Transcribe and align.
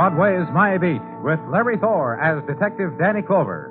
Broadway's 0.00 0.48
My 0.54 0.78
Beat 0.78 1.02
with 1.22 1.38
Larry 1.52 1.76
Thor 1.76 2.18
as 2.18 2.42
Detective 2.46 2.96
Danny 2.98 3.20
Clover. 3.20 3.68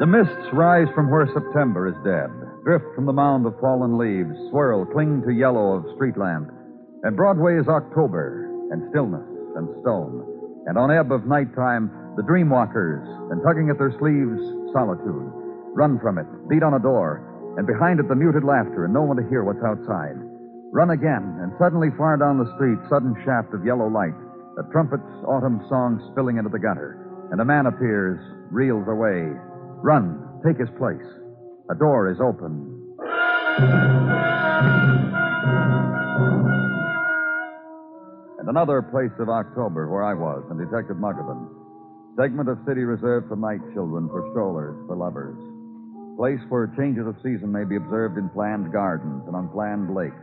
The 0.00 0.06
mists 0.06 0.52
rise 0.52 0.88
from 0.94 1.10
where 1.10 1.26
September 1.32 1.88
is 1.88 1.96
dead, 2.04 2.28
drift 2.62 2.84
from 2.94 3.06
the 3.06 3.14
mound 3.14 3.46
of 3.46 3.58
fallen 3.58 3.96
leaves, 3.96 4.36
swirl, 4.50 4.84
cling 4.84 5.22
to 5.26 5.32
yellow 5.32 5.78
of 5.78 5.96
street 5.96 6.18
lamp. 6.18 6.50
And 7.04 7.16
Broadway 7.16 7.56
is 7.56 7.68
October, 7.68 8.52
and 8.70 8.90
stillness, 8.90 9.24
and 9.56 9.66
stone. 9.80 10.26
And 10.66 10.76
on 10.76 10.90
ebb 10.90 11.10
of 11.10 11.24
nighttime, 11.24 11.88
the 12.20 12.28
dream 12.28 12.52
walkers, 12.52 13.00
and 13.32 13.40
tugging 13.40 13.72
at 13.72 13.80
their 13.80 13.96
sleeves, 13.96 14.36
solitude. 14.76 15.24
Run 15.72 15.96
from 16.04 16.20
it, 16.20 16.28
beat 16.52 16.60
on 16.60 16.76
a 16.76 16.84
door, 16.84 17.24
and 17.56 17.64
behind 17.64 17.96
it 17.96 18.12
the 18.12 18.14
muted 18.14 18.44
laughter, 18.44 18.84
and 18.84 18.92
no 18.92 19.00
one 19.00 19.16
to 19.16 19.24
hear 19.32 19.40
what's 19.40 19.64
outside. 19.64 20.20
Run 20.68 20.92
again, 20.92 21.40
and 21.40 21.56
suddenly 21.56 21.88
far 21.96 22.20
down 22.20 22.36
the 22.36 22.52
street, 22.60 22.76
sudden 22.92 23.16
shaft 23.24 23.56
of 23.56 23.64
yellow 23.64 23.88
light, 23.88 24.12
a 24.60 24.68
trumpet's 24.68 25.08
autumn 25.24 25.64
song 25.72 25.96
spilling 26.12 26.36
into 26.36 26.52
the 26.52 26.60
gutter, 26.60 27.00
and 27.32 27.40
a 27.40 27.44
man 27.48 27.64
appears, 27.64 28.20
reels 28.52 28.84
away. 28.84 29.32
Run, 29.80 30.20
take 30.44 30.60
his 30.60 30.68
place. 30.76 31.00
A 31.72 31.74
door 31.74 32.12
is 32.12 32.20
open. 32.20 32.68
And 38.36 38.44
another 38.44 38.84
place 38.84 39.16
of 39.16 39.32
October 39.32 39.88
where 39.88 40.04
I 40.04 40.12
was, 40.12 40.44
and 40.52 40.60
Detective 40.60 41.00
Muggavan. 41.00 41.59
Segment 42.16 42.48
of 42.48 42.58
city 42.66 42.82
reserved 42.82 43.28
for 43.28 43.36
night 43.36 43.60
children, 43.72 44.08
for 44.08 44.28
strollers, 44.32 44.76
for 44.86 44.96
lovers. 44.96 45.36
Place 46.16 46.40
where 46.48 46.66
changes 46.76 47.06
of 47.06 47.16
season 47.22 47.50
may 47.50 47.64
be 47.64 47.76
observed 47.76 48.18
in 48.18 48.28
planned 48.30 48.72
gardens 48.72 49.22
and 49.26 49.34
on 49.34 49.48
planned 49.48 49.94
lakes. 49.94 50.14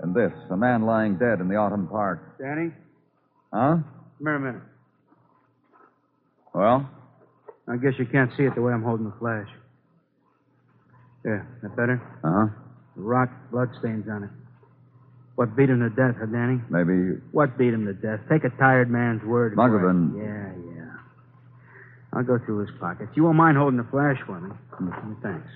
And 0.00 0.14
this, 0.14 0.32
a 0.50 0.56
man 0.56 0.82
lying 0.84 1.16
dead 1.16 1.40
in 1.40 1.48
the 1.48 1.56
autumn 1.56 1.86
park. 1.88 2.38
Danny, 2.38 2.70
Huh? 3.52 3.76
come 3.78 3.84
here 4.20 4.34
a 4.36 4.40
minute. 4.40 4.62
Well? 6.54 6.88
I 7.68 7.76
guess 7.76 7.92
you 7.98 8.06
can't 8.06 8.30
see 8.36 8.44
it 8.44 8.54
the 8.54 8.62
way 8.62 8.72
I'm 8.72 8.82
holding 8.82 9.06
the 9.06 9.14
flash. 9.18 9.48
Yeah, 11.24 11.42
that 11.62 11.76
better? 11.76 12.00
Uh 12.24 12.32
huh. 12.32 12.46
The 12.96 13.02
rock, 13.02 13.30
bloodstains 13.52 14.06
on 14.10 14.24
it. 14.24 14.30
What 15.36 15.56
beat 15.56 15.70
him 15.70 15.80
to 15.80 15.88
death, 15.90 16.16
huh, 16.18 16.26
Danny? 16.26 16.60
Maybe. 16.70 17.20
What 17.32 17.56
beat 17.56 17.72
him 17.72 17.86
to 17.86 17.94
death? 17.94 18.20
Take 18.30 18.44
a 18.44 18.50
tired 18.58 18.90
man's 18.90 19.22
word. 19.24 19.56
Muggavan. 19.56 20.16
Yeah, 20.16 20.52
yeah. 20.64 20.69
I'll 22.12 22.24
go 22.24 22.38
through 22.44 22.66
his 22.66 22.70
pockets. 22.80 23.10
You 23.14 23.24
won't 23.24 23.36
mind 23.36 23.56
holding 23.56 23.78
the 23.78 23.84
flash 23.90 24.18
for 24.26 24.40
me? 24.40 24.50
Mm, 24.80 25.22
Thanks. 25.22 25.48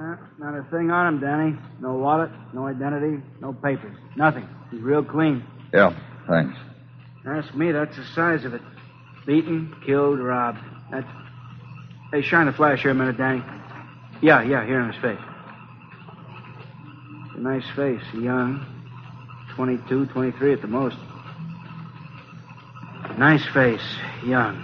Uh, 0.00 0.16
not 0.38 0.54
a 0.54 0.62
thing 0.70 0.90
on 0.90 1.06
him, 1.14 1.20
Danny. 1.20 1.58
No 1.80 1.94
wallet, 1.94 2.30
no 2.54 2.66
identity, 2.66 3.20
no 3.40 3.52
papers. 3.52 3.96
Nothing. 4.16 4.48
He's 4.70 4.80
real 4.80 5.04
clean. 5.04 5.44
Yeah, 5.74 5.92
thanks. 6.28 6.56
Ask 7.26 7.54
me, 7.54 7.72
that's 7.72 7.96
the 7.96 8.04
size 8.14 8.44
of 8.44 8.54
it. 8.54 8.62
Beaten, 9.26 9.74
killed, 9.84 10.20
robbed. 10.20 10.58
That's. 10.90 11.06
Hey, 12.12 12.22
shine 12.22 12.46
the 12.46 12.52
flash 12.52 12.82
here 12.82 12.92
a 12.92 12.94
minute, 12.94 13.18
Danny. 13.18 13.42
Yeah, 14.22 14.42
yeah, 14.42 14.64
here 14.64 14.80
in 14.80 14.90
his 14.92 15.02
face. 15.02 15.18
Nice 17.38 17.70
face, 17.76 18.02
young. 18.14 18.66
22, 19.54 20.06
23 20.06 20.52
at 20.54 20.60
the 20.60 20.66
most. 20.66 20.96
Nice 23.16 23.46
face, 23.54 23.80
young. 24.26 24.56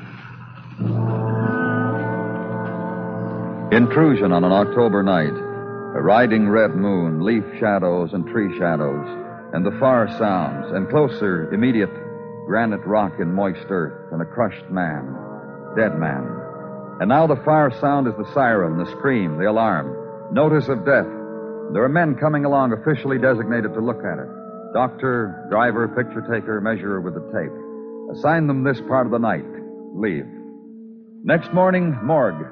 Intrusion 3.71 4.33
on 4.33 4.43
an 4.43 4.51
October 4.51 5.05
night. 5.05 5.31
A 5.31 6.03
riding 6.03 6.49
red 6.49 6.75
moon, 6.75 7.25
leaf 7.25 7.45
shadows 7.61 8.13
and 8.13 8.27
tree 8.27 8.59
shadows, 8.59 9.07
and 9.53 9.65
the 9.65 9.77
far 9.79 10.09
sounds, 10.19 10.73
and 10.73 10.91
closer, 10.91 11.55
immediate, 11.55 11.95
granite 12.47 12.85
rock 12.85 13.13
and 13.21 13.33
moist 13.33 13.67
earth, 13.69 14.13
and 14.13 14.21
a 14.21 14.25
crushed 14.25 14.69
man, 14.69 15.15
dead 15.77 15.97
man. 15.97 16.27
And 16.99 17.09
now 17.09 17.29
the 17.29 17.41
far 17.45 17.71
sound 17.81 18.09
is 18.09 18.15
the 18.19 18.33
siren, 18.35 18.79
the 18.79 18.91
scream, 18.99 19.39
the 19.39 19.49
alarm, 19.49 20.35
notice 20.35 20.69
of 20.69 20.85
death. 20.85 21.07
There 21.73 21.83
are 21.83 21.89
men 21.89 22.15
coming 22.15 22.45
along 22.45 22.73
officially 22.73 23.19
designated 23.19 23.75
to 23.75 23.81
look 23.81 24.05
at 24.05 24.19
it. 24.19 24.29
Doctor, 24.75 25.47
driver, 25.51 25.89
picture 25.89 26.21
taker, 26.21 26.61
measurer 26.61 27.01
with 27.01 27.15
the 27.15 27.25
tape. 27.33 28.17
Assign 28.17 28.47
them 28.47 28.65
this 28.65 28.81
part 28.89 29.07
of 29.07 29.13
the 29.13 29.19
night. 29.19 29.45
Leave. 29.95 30.27
Next 31.23 31.53
morning, 31.53 31.97
morgue. 32.03 32.45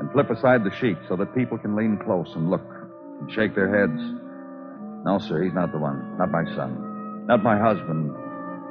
And 0.00 0.10
flip 0.12 0.28
aside 0.30 0.64
the 0.64 0.74
sheet 0.76 0.96
so 1.08 1.16
that 1.16 1.34
people 1.34 1.56
can 1.56 1.76
lean 1.76 1.98
close 2.04 2.28
and 2.34 2.50
look 2.50 2.66
and 3.20 3.30
shake 3.32 3.54
their 3.54 3.68
heads. 3.68 4.00
No, 5.04 5.18
sir, 5.18 5.42
he's 5.42 5.54
not 5.54 5.72
the 5.72 5.78
one. 5.78 6.18
Not 6.18 6.30
my 6.30 6.44
son. 6.56 7.26
Not 7.26 7.42
my 7.42 7.58
husband. 7.58 8.12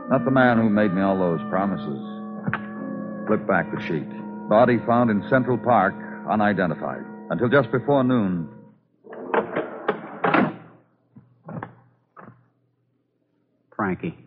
Not 0.09 0.25
the 0.25 0.31
man 0.31 0.57
who 0.57 0.69
made 0.69 0.93
me 0.93 1.01
all 1.01 1.17
those 1.17 1.39
promises. 1.49 2.01
Flip 3.25 3.47
back 3.47 3.71
the 3.73 3.81
sheet. 3.81 4.09
Body 4.49 4.77
found 4.85 5.09
in 5.09 5.27
Central 5.29 5.57
Park, 5.57 5.95
unidentified. 6.29 7.03
Until 7.29 7.49
just 7.49 7.71
before 7.71 8.03
noon. 8.03 8.49
Frankie. 13.75 14.17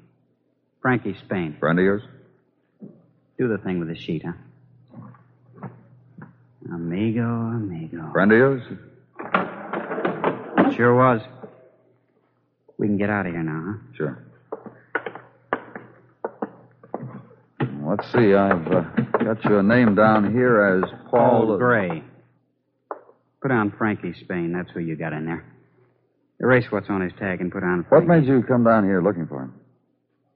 Frankie 0.81 1.16
Spain. 1.25 1.56
Friend 1.59 1.78
of 1.78 1.84
yours? 1.84 2.03
Do 3.38 3.48
the 3.48 3.59
thing 3.59 3.78
with 3.78 3.88
the 3.88 3.97
sheet, 3.97 4.25
huh? 4.25 5.69
Amigo, 6.72 7.22
amigo. 7.22 8.10
Friend 8.12 8.32
of 8.32 8.38
yours? 8.38 8.62
Sure 10.76 10.94
was. 10.94 11.20
We 12.76 12.86
can 12.86 12.98
get 12.98 13.10
out 13.10 13.26
of 13.26 13.32
here 13.32 13.42
now, 13.42 13.64
huh? 13.66 13.78
Sure. 13.97 14.25
Let's 17.84 18.12
see, 18.12 18.34
I've 18.34 18.66
uh, 18.66 18.82
got 19.25 19.42
your 19.44 19.62
name 19.62 19.94
down 19.94 20.32
here 20.32 20.82
as 20.84 20.91
Paul. 21.10 21.47
Paul 21.47 21.56
Gray. 21.59 22.03
Put 23.41 23.50
on 23.50 23.72
Frankie 23.78 24.15
Spain. 24.20 24.53
That's 24.53 24.70
who 24.72 24.80
you 24.80 24.94
got 24.94 25.12
in 25.12 25.25
there. 25.25 25.44
Erase 26.41 26.66
what's 26.71 26.88
on 26.88 27.00
his 27.00 27.12
tag 27.19 27.41
and 27.41 27.50
put 27.50 27.62
on 27.65 27.84
What 27.88 28.06
made 28.06 28.25
you 28.25 28.43
come 28.43 28.65
down 28.65 28.84
here 28.84 29.03
looking 29.03 29.26
for 29.26 29.43
him? 29.43 29.54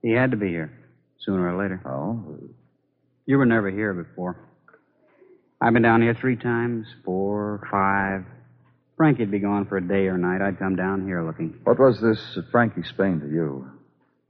He 0.03 0.13
had 0.13 0.33
to 0.33 0.37
be 0.37 0.49
here, 0.49 0.73
sooner 1.21 1.55
or 1.55 1.63
later. 1.63 1.81
Oh, 1.87 2.39
You 3.25 3.39
were 3.39 3.47
never 3.47 3.71
here 3.71 3.95
before. 3.95 4.37
I've 5.61 5.73
been 5.73 5.83
down 5.83 6.03
here 6.03 6.17
three 6.21 6.37
times, 6.37 6.87
four, 7.05 7.67
five. 7.71 8.25
Frankie'd 8.97 9.31
be 9.31 9.39
gone 9.39 9.67
for 9.67 9.77
a 9.77 9.87
day 9.87 10.07
or 10.09 10.19
night. 10.19 10.43
I'd 10.43 10.59
come 10.59 10.75
down 10.75 11.07
here 11.07 11.25
looking. 11.25 11.55
what 11.63 11.79
was 11.79 12.01
this 12.01 12.39
Frankie 12.51 12.83
Spain 12.83 13.21
to 13.21 13.29
you? 13.29 13.71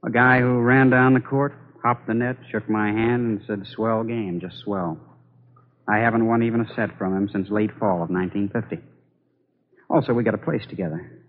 A 0.05 0.11
guy 0.11 0.41
who 0.41 0.59
ran 0.59 0.91
down 0.91 1.15
the 1.15 1.19
court, 1.21 1.53
hopped 1.81 2.05
the 2.05 2.13
net, 2.13 2.37
shook 2.51 2.69
my 2.69 2.87
hand, 2.91 3.25
and 3.25 3.41
said, 3.47 3.67
swell 3.73 4.03
game, 4.03 4.39
just 4.41 4.59
swell. 4.59 4.99
I 5.87 5.97
haven't 5.97 6.27
won 6.27 6.43
even 6.43 6.61
a 6.61 6.73
set 6.75 6.97
from 6.97 7.15
him 7.17 7.29
since 7.31 7.49
late 7.49 7.71
fall 7.79 8.03
of 8.03 8.09
1950. 8.09 8.77
Also, 9.89 10.13
we 10.13 10.23
got 10.23 10.33
a 10.35 10.37
place 10.37 10.65
together. 10.67 11.22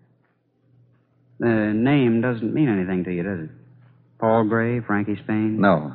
The 1.39 1.73
name 1.75 2.21
doesn't 2.21 2.55
mean 2.55 2.69
anything 2.69 3.05
to 3.05 3.13
you, 3.13 3.23
does 3.23 3.41
it? 3.41 3.51
Paul 4.19 4.45
Gray, 4.45 4.81
Frankie 4.81 5.17
Spain? 5.23 5.61
No. 5.61 5.93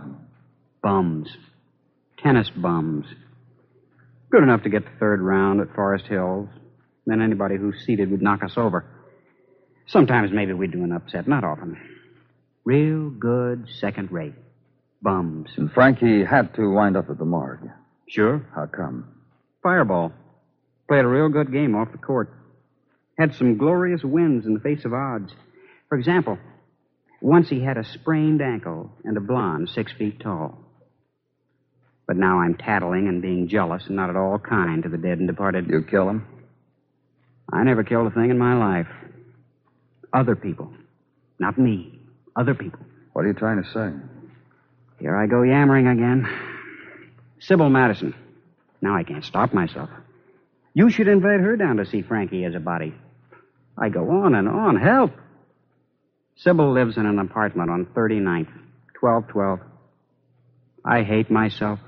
Bums. 0.84 1.30
Tennis 2.22 2.50
bums. 2.50 3.06
Good 4.32 4.44
enough 4.44 4.64
to 4.64 4.70
get 4.70 4.84
the 4.84 5.00
third 5.00 5.22
round 5.22 5.62
at 5.62 5.74
Forest 5.74 6.06
Hills. 6.08 6.50
Then 7.06 7.22
anybody 7.22 7.56
who's 7.58 7.76
seeded 7.86 8.12
would 8.12 8.22
knock 8.22 8.44
us 8.44 8.54
over. 8.58 8.86
Sometimes 9.88 10.32
maybe 10.32 10.54
we'd 10.54 10.72
do 10.72 10.84
an 10.84 10.92
upset, 10.92 11.28
not 11.28 11.44
often. 11.44 11.78
Real 12.66 13.10
good 13.10 13.66
second 13.80 14.12
rate. 14.12 14.36
Bums. 15.02 15.50
And 15.58 15.72
Frankie 15.72 16.24
had 16.24 16.54
to 16.56 16.70
wind 16.70 16.98
up 16.98 17.10
at 17.10 17.18
the 17.18 17.26
morgue. 17.26 17.70
Sure. 18.08 18.46
How 18.54 18.68
come? 18.68 19.08
Fireball. 19.64 20.12
Played 20.88 21.06
a 21.06 21.08
real 21.08 21.30
good 21.30 21.52
game 21.52 21.76
off 21.76 21.92
the 21.92 21.98
court. 21.98 22.32
Had 23.20 23.36
some 23.36 23.58
glorious 23.58 24.02
wins 24.04 24.46
in 24.46 24.54
the 24.54 24.62
face 24.62 24.86
of 24.86 24.94
odds. 24.94 25.34
For 25.90 25.98
example, 25.98 26.38
Once 27.22 27.50
he 27.50 27.62
had 27.62 27.78
a 27.78 27.84
sprained 27.84 28.42
ankle 28.42 28.90
and 29.04 29.18
a 29.18 29.20
blonde 29.20 29.70
six 29.70 29.92
feet 29.92 30.20
tall. 30.22 30.58
But 32.08 32.16
now 32.16 32.40
I'm 32.40 32.56
tattling 32.56 33.08
and 33.08 33.22
being 33.22 33.50
jealous 33.50 33.84
and 33.88 33.96
not 33.98 34.10
at 34.10 34.16
all 34.16 34.40
kind 34.40 34.84
to 34.84 34.90
the 34.90 34.98
dead 34.98 35.20
and 35.20 35.28
departed. 35.28 35.68
You 35.70 35.84
kill 35.84 36.10
him? 36.10 36.26
I 37.52 37.64
never 37.64 37.84
killed 37.84 38.08
a 38.08 38.12
thing 38.12 38.30
in 38.30 38.38
my 38.38 38.56
life. 38.56 38.88
Other 40.14 40.36
people. 40.36 40.72
Not 41.40 41.58
me. 41.58 42.00
Other 42.36 42.56
people. 42.56 42.80
What 43.14 43.26
are 43.26 43.28
you 43.28 43.34
trying 43.34 43.62
to 43.62 43.70
say? 43.70 43.92
Here 45.00 45.16
I 45.16 45.28
go 45.28 45.44
yammering 45.44 45.88
again. 45.88 46.28
Sybil 47.40 47.70
Madison. 47.70 48.16
Now 48.82 48.96
I 48.96 49.04
can't 49.04 49.26
stop 49.26 49.54
myself. 49.54 49.90
You 50.74 50.90
should 50.90 51.08
invite 51.08 51.42
her 51.42 51.58
down 51.58 51.78
to 51.78 51.86
see 51.86 52.02
Frankie 52.02 52.46
as 52.46 52.56
a 52.56 52.60
body. 52.60 52.94
I 53.82 53.88
go 53.88 54.10
on 54.10 54.36
and 54.36 54.48
on. 54.50 54.76
Help! 54.76 55.12
Sybil 56.36 56.74
lives 56.74 56.98
in 56.98 57.06
an 57.06 57.18
apartment 57.18 57.70
on 57.70 57.86
39th, 57.86 58.52
1212. 59.00 59.60
I 60.84 61.04
hate 61.04 61.32
myself. 61.32 61.80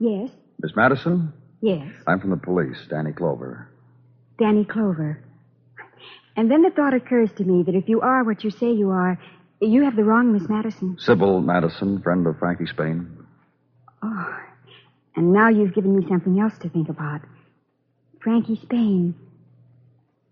Yes, 0.00 0.30
Miss 0.62 0.72
Madison? 0.76 1.32
yes. 1.60 1.88
I'm 2.06 2.20
from 2.20 2.30
the 2.30 2.36
police, 2.36 2.78
Danny 2.88 3.12
Clover. 3.12 3.68
Danny 4.38 4.64
Clover. 4.64 5.22
And 6.36 6.50
then 6.50 6.62
the 6.62 6.70
thought 6.70 6.94
occurs 6.94 7.30
to 7.38 7.44
me 7.44 7.64
that 7.64 7.74
if 7.74 7.88
you 7.88 8.00
are 8.00 8.22
what 8.22 8.44
you 8.44 8.50
say 8.50 8.70
you 8.70 8.90
are, 8.90 9.18
you 9.60 9.82
have 9.84 9.96
the 9.96 10.04
wrong 10.04 10.32
Miss 10.32 10.48
Madison. 10.48 10.96
Sybil 10.98 11.40
Madison, 11.40 12.00
friend 12.00 12.26
of 12.26 12.38
Frankie 12.38 12.66
Spain. 12.66 13.26
Oh, 14.02 14.36
and 15.16 15.32
now 15.32 15.48
you've 15.48 15.74
given 15.74 15.98
me 15.98 16.06
something 16.08 16.38
else 16.38 16.56
to 16.58 16.68
think 16.68 16.88
about. 16.88 17.22
Frankie 18.20 18.60
Spain. 18.62 19.16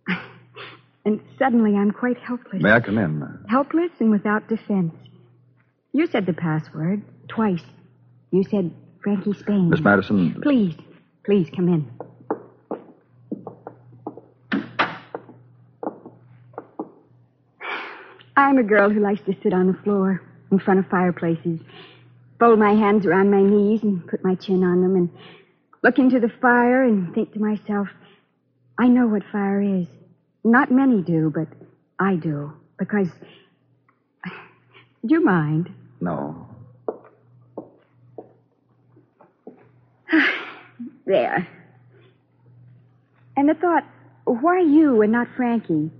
and 1.04 1.20
suddenly 1.38 1.74
I'm 1.74 1.90
quite 1.90 2.18
helpless. 2.18 2.62
May 2.62 2.70
I 2.70 2.80
come 2.80 2.98
in? 2.98 3.44
Helpless 3.48 3.90
and 3.98 4.12
without 4.12 4.48
defense. 4.48 4.94
You 5.92 6.06
said 6.06 6.26
the 6.26 6.32
password 6.32 7.02
twice. 7.26 7.64
You 8.30 8.44
said 8.44 8.70
Frankie 9.02 9.32
Spain. 9.32 9.70
Miss 9.70 9.80
Madison, 9.80 10.40
Please, 10.42 10.76
please 11.24 11.48
come 11.54 11.68
in. 11.68 11.90
I'm 18.36 18.58
a 18.58 18.62
girl 18.62 18.90
who 18.90 19.00
likes 19.00 19.22
to 19.22 19.34
sit 19.42 19.54
on 19.54 19.66
the 19.66 19.78
floor 19.82 20.20
in 20.52 20.58
front 20.58 20.78
of 20.78 20.86
fireplaces, 20.88 21.58
fold 22.38 22.58
my 22.58 22.74
hands 22.74 23.06
around 23.06 23.30
my 23.30 23.42
knees 23.42 23.82
and 23.82 24.06
put 24.06 24.22
my 24.22 24.34
chin 24.34 24.62
on 24.62 24.82
them 24.82 24.94
and 24.94 25.10
look 25.82 25.98
into 25.98 26.20
the 26.20 26.28
fire 26.40 26.82
and 26.82 27.14
think 27.14 27.32
to 27.32 27.40
myself, 27.40 27.88
I 28.78 28.88
know 28.88 29.06
what 29.06 29.22
fire 29.32 29.62
is. 29.62 29.86
Not 30.44 30.70
many 30.70 31.00
do, 31.00 31.32
but 31.34 31.48
I 31.98 32.16
do. 32.16 32.52
Because. 32.78 33.08
Do 35.06 35.14
you 35.14 35.24
mind? 35.24 35.72
no. 36.00 36.46
There. 41.06 41.46
And 43.36 43.48
the 43.48 43.54
thought, 43.54 43.84
why 44.24 44.60
you 44.60 45.02
and 45.02 45.12
not 45.12 45.28
Frankie? 45.36 45.90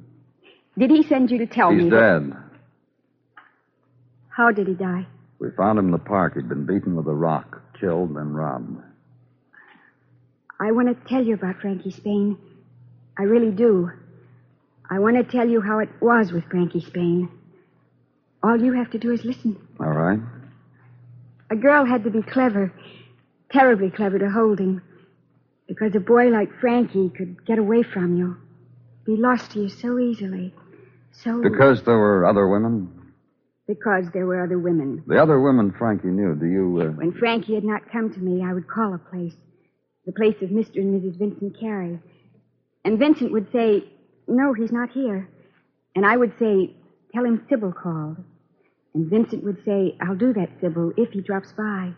Did 0.79 0.91
he 0.91 1.03
send 1.03 1.31
you 1.31 1.39
to 1.39 1.47
tell 1.47 1.73
me? 1.73 1.85
He's 1.85 1.91
that- 1.91 2.21
dead. 2.21 2.37
How 4.29 4.51
did 4.53 4.67
he 4.67 4.75
die? 4.75 5.07
We 5.39 5.51
found 5.51 5.79
him 5.79 5.87
in 5.87 5.93
the 5.93 5.99
park. 5.99 6.35
He'd 6.35 6.49
been 6.49 6.67
beaten 6.67 6.95
with 6.95 7.07
a 7.07 7.15
rock, 7.15 7.63
killed, 7.79 8.15
then 8.15 8.35
robbed. 8.35 8.83
I 10.61 10.73
want 10.73 10.89
to 10.89 11.09
tell 11.09 11.23
you 11.23 11.35
about 11.35 11.57
Frankie 11.61 11.91
Spain. 11.91 12.39
I 13.19 13.23
really 13.25 13.51
do. 13.51 13.91
I 14.91 14.99
want 14.99 15.17
to 15.17 15.25
tell 15.25 15.49
you 15.49 15.61
how 15.61 15.79
it 15.81 15.89
was 16.01 16.33
with 16.33 16.45
Frankie 16.51 16.81
Spain. 16.81 17.29
All 18.43 18.61
you 18.61 18.73
have 18.73 18.91
to 18.91 18.99
do 18.99 19.13
is 19.13 19.25
listen. 19.25 19.57
All 19.81 19.93
right. 19.93 20.21
A 21.51 21.57
girl 21.57 21.85
had 21.85 22.05
to 22.05 22.11
be 22.11 22.23
clever, 22.23 22.73
terribly 23.51 23.91
clever 23.91 24.19
to 24.19 24.31
hold 24.31 24.59
him. 24.59 24.83
Because 25.67 25.95
a 25.95 26.01
boy 26.01 26.29
like 26.29 26.53
Frankie 26.61 27.11
could 27.11 27.45
get 27.45 27.59
away 27.59 27.83
from 27.83 28.17
you, 28.17 28.37
be 29.05 29.17
lost 29.17 29.53
to 29.53 29.63
you 29.63 29.69
so 29.69 29.99
easily. 29.99 30.55
So. 31.25 31.41
Because 31.43 31.83
there 31.85 31.99
were 31.99 32.27
other 32.27 32.49
women? 32.49 33.13
Because 33.67 34.05
there 34.13 34.27
were 34.27 34.43
other 34.43 34.59
women. 34.59 35.03
The 35.07 35.21
other 35.21 35.41
women 35.41 35.75
Frankie 35.77 36.09
knew, 36.09 36.37
do 36.37 36.47
you, 36.47 36.81
uh... 36.81 36.93
When 36.93 37.13
Frankie 37.13 37.55
had 37.55 37.65
not 37.65 37.91
come 37.91 38.13
to 38.13 38.21
me, 38.21 38.45
I 38.45 38.53
would 38.53 38.69
call 38.69 38.95
a 38.95 38.99
place. 38.99 39.35
The 40.05 40.13
place 40.13 40.37
of 40.41 40.51
Mr. 40.51 40.77
and 40.77 41.03
Mrs. 41.03 41.19
Vincent 41.19 41.59
Carey. 41.59 41.99
And 42.85 42.99
Vincent 42.99 43.33
would 43.33 43.51
say, 43.51 43.83
No, 44.29 44.53
he's 44.53 44.71
not 44.71 44.91
here. 44.91 45.29
And 45.97 46.07
I 46.07 46.17
would 46.17 46.33
say, 46.39 46.77
Tell 47.13 47.25
him 47.25 47.45
Sybil 47.49 47.73
called. 47.73 48.19
And 48.95 49.11
Vincent 49.11 49.43
would 49.43 49.65
say, 49.65 49.97
I'll 50.01 50.15
do 50.15 50.33
that, 50.35 50.49
Sybil, 50.61 50.93
if 50.97 51.11
he 51.11 51.21
drops 51.21 51.53
by. 51.53 51.93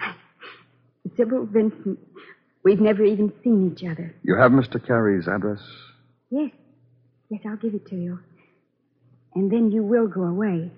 Sybil, 1.16 1.46
Vincent, 1.46 1.98
we've 2.62 2.80
never 2.80 3.04
even 3.04 3.32
seen 3.42 3.72
each 3.72 3.88
other. 3.88 4.14
You 4.22 4.36
have 4.36 4.52
Mr. 4.52 4.84
Carey's 4.84 5.28
address? 5.28 5.62
Yes. 6.30 6.50
Yes, 7.30 7.40
I'll 7.48 7.56
give 7.56 7.74
it 7.74 7.86
to 7.86 7.96
you. 7.96 8.18
And 9.34 9.50
then 9.50 9.70
you 9.70 9.82
will 9.82 10.08
go 10.08 10.22
away. 10.22 10.70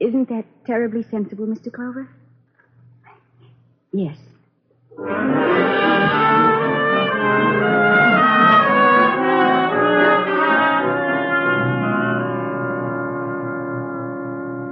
Isn't 0.00 0.28
that 0.28 0.44
terribly 0.66 1.02
sensible, 1.10 1.46
Mr. 1.46 1.72
Clover? 1.72 2.08
Yes. 3.92 4.16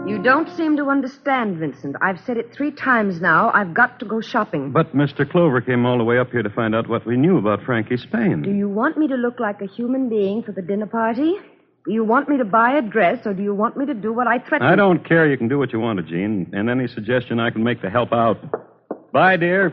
You 0.08 0.24
don't 0.24 0.48
seem 0.56 0.76
to 0.78 0.88
understand, 0.88 1.58
Vincent. 1.58 1.94
I've 2.00 2.18
said 2.20 2.38
it 2.38 2.52
three 2.52 2.70
times 2.70 3.20
now. 3.20 3.50
I've 3.52 3.74
got 3.74 3.98
to 4.00 4.06
go 4.06 4.20
shopping. 4.20 4.72
But 4.72 4.94
Mr. 4.94 5.28
Clover 5.30 5.60
came 5.60 5.84
all 5.84 5.98
the 5.98 6.04
way 6.04 6.18
up 6.18 6.30
here 6.30 6.42
to 6.42 6.50
find 6.50 6.74
out 6.74 6.88
what 6.88 7.06
we 7.06 7.16
knew 7.16 7.38
about 7.38 7.62
Frankie 7.64 7.98
Spain. 7.98 8.42
Do 8.42 8.50
you 8.50 8.68
want 8.68 8.96
me 8.96 9.06
to 9.08 9.14
look 9.14 9.38
like 9.38 9.60
a 9.60 9.66
human 9.66 10.08
being 10.08 10.42
for 10.42 10.52
the 10.52 10.62
dinner 10.62 10.86
party? 10.86 11.34
Do 11.88 11.94
you 11.94 12.04
want 12.04 12.28
me 12.28 12.36
to 12.36 12.44
buy 12.44 12.72
a 12.76 12.82
dress, 12.82 13.24
or 13.24 13.32
do 13.32 13.42
you 13.42 13.54
want 13.54 13.78
me 13.78 13.86
to 13.86 13.94
do 13.94 14.12
what 14.12 14.26
I 14.26 14.40
threatened? 14.40 14.70
I 14.70 14.76
don't 14.76 15.08
care. 15.08 15.26
You 15.26 15.38
can 15.38 15.48
do 15.48 15.58
what 15.58 15.72
you 15.72 15.80
want 15.80 15.98
to, 15.98 16.04
Jean, 16.04 16.50
and 16.52 16.68
any 16.68 16.86
suggestion 16.86 17.40
I 17.40 17.48
can 17.48 17.64
make 17.64 17.80
to 17.80 17.88
help 17.88 18.12
out. 18.12 18.36
Bye, 19.10 19.38
dear. 19.38 19.72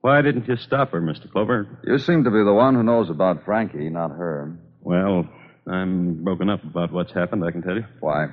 Why 0.00 0.22
didn't 0.22 0.48
you 0.48 0.56
stop 0.56 0.92
her, 0.92 1.02
Mr. 1.02 1.30
Clover? 1.30 1.68
You 1.84 1.98
seem 1.98 2.24
to 2.24 2.30
be 2.30 2.42
the 2.42 2.54
one 2.54 2.74
who 2.74 2.82
knows 2.82 3.10
about 3.10 3.44
Frankie, 3.44 3.90
not 3.90 4.12
her. 4.12 4.56
Well, 4.80 5.28
I'm 5.70 6.24
broken 6.24 6.48
up 6.48 6.64
about 6.64 6.90
what's 6.90 7.12
happened, 7.12 7.44
I 7.44 7.50
can 7.50 7.60
tell 7.60 7.74
you. 7.74 7.84
Why? 8.00 8.28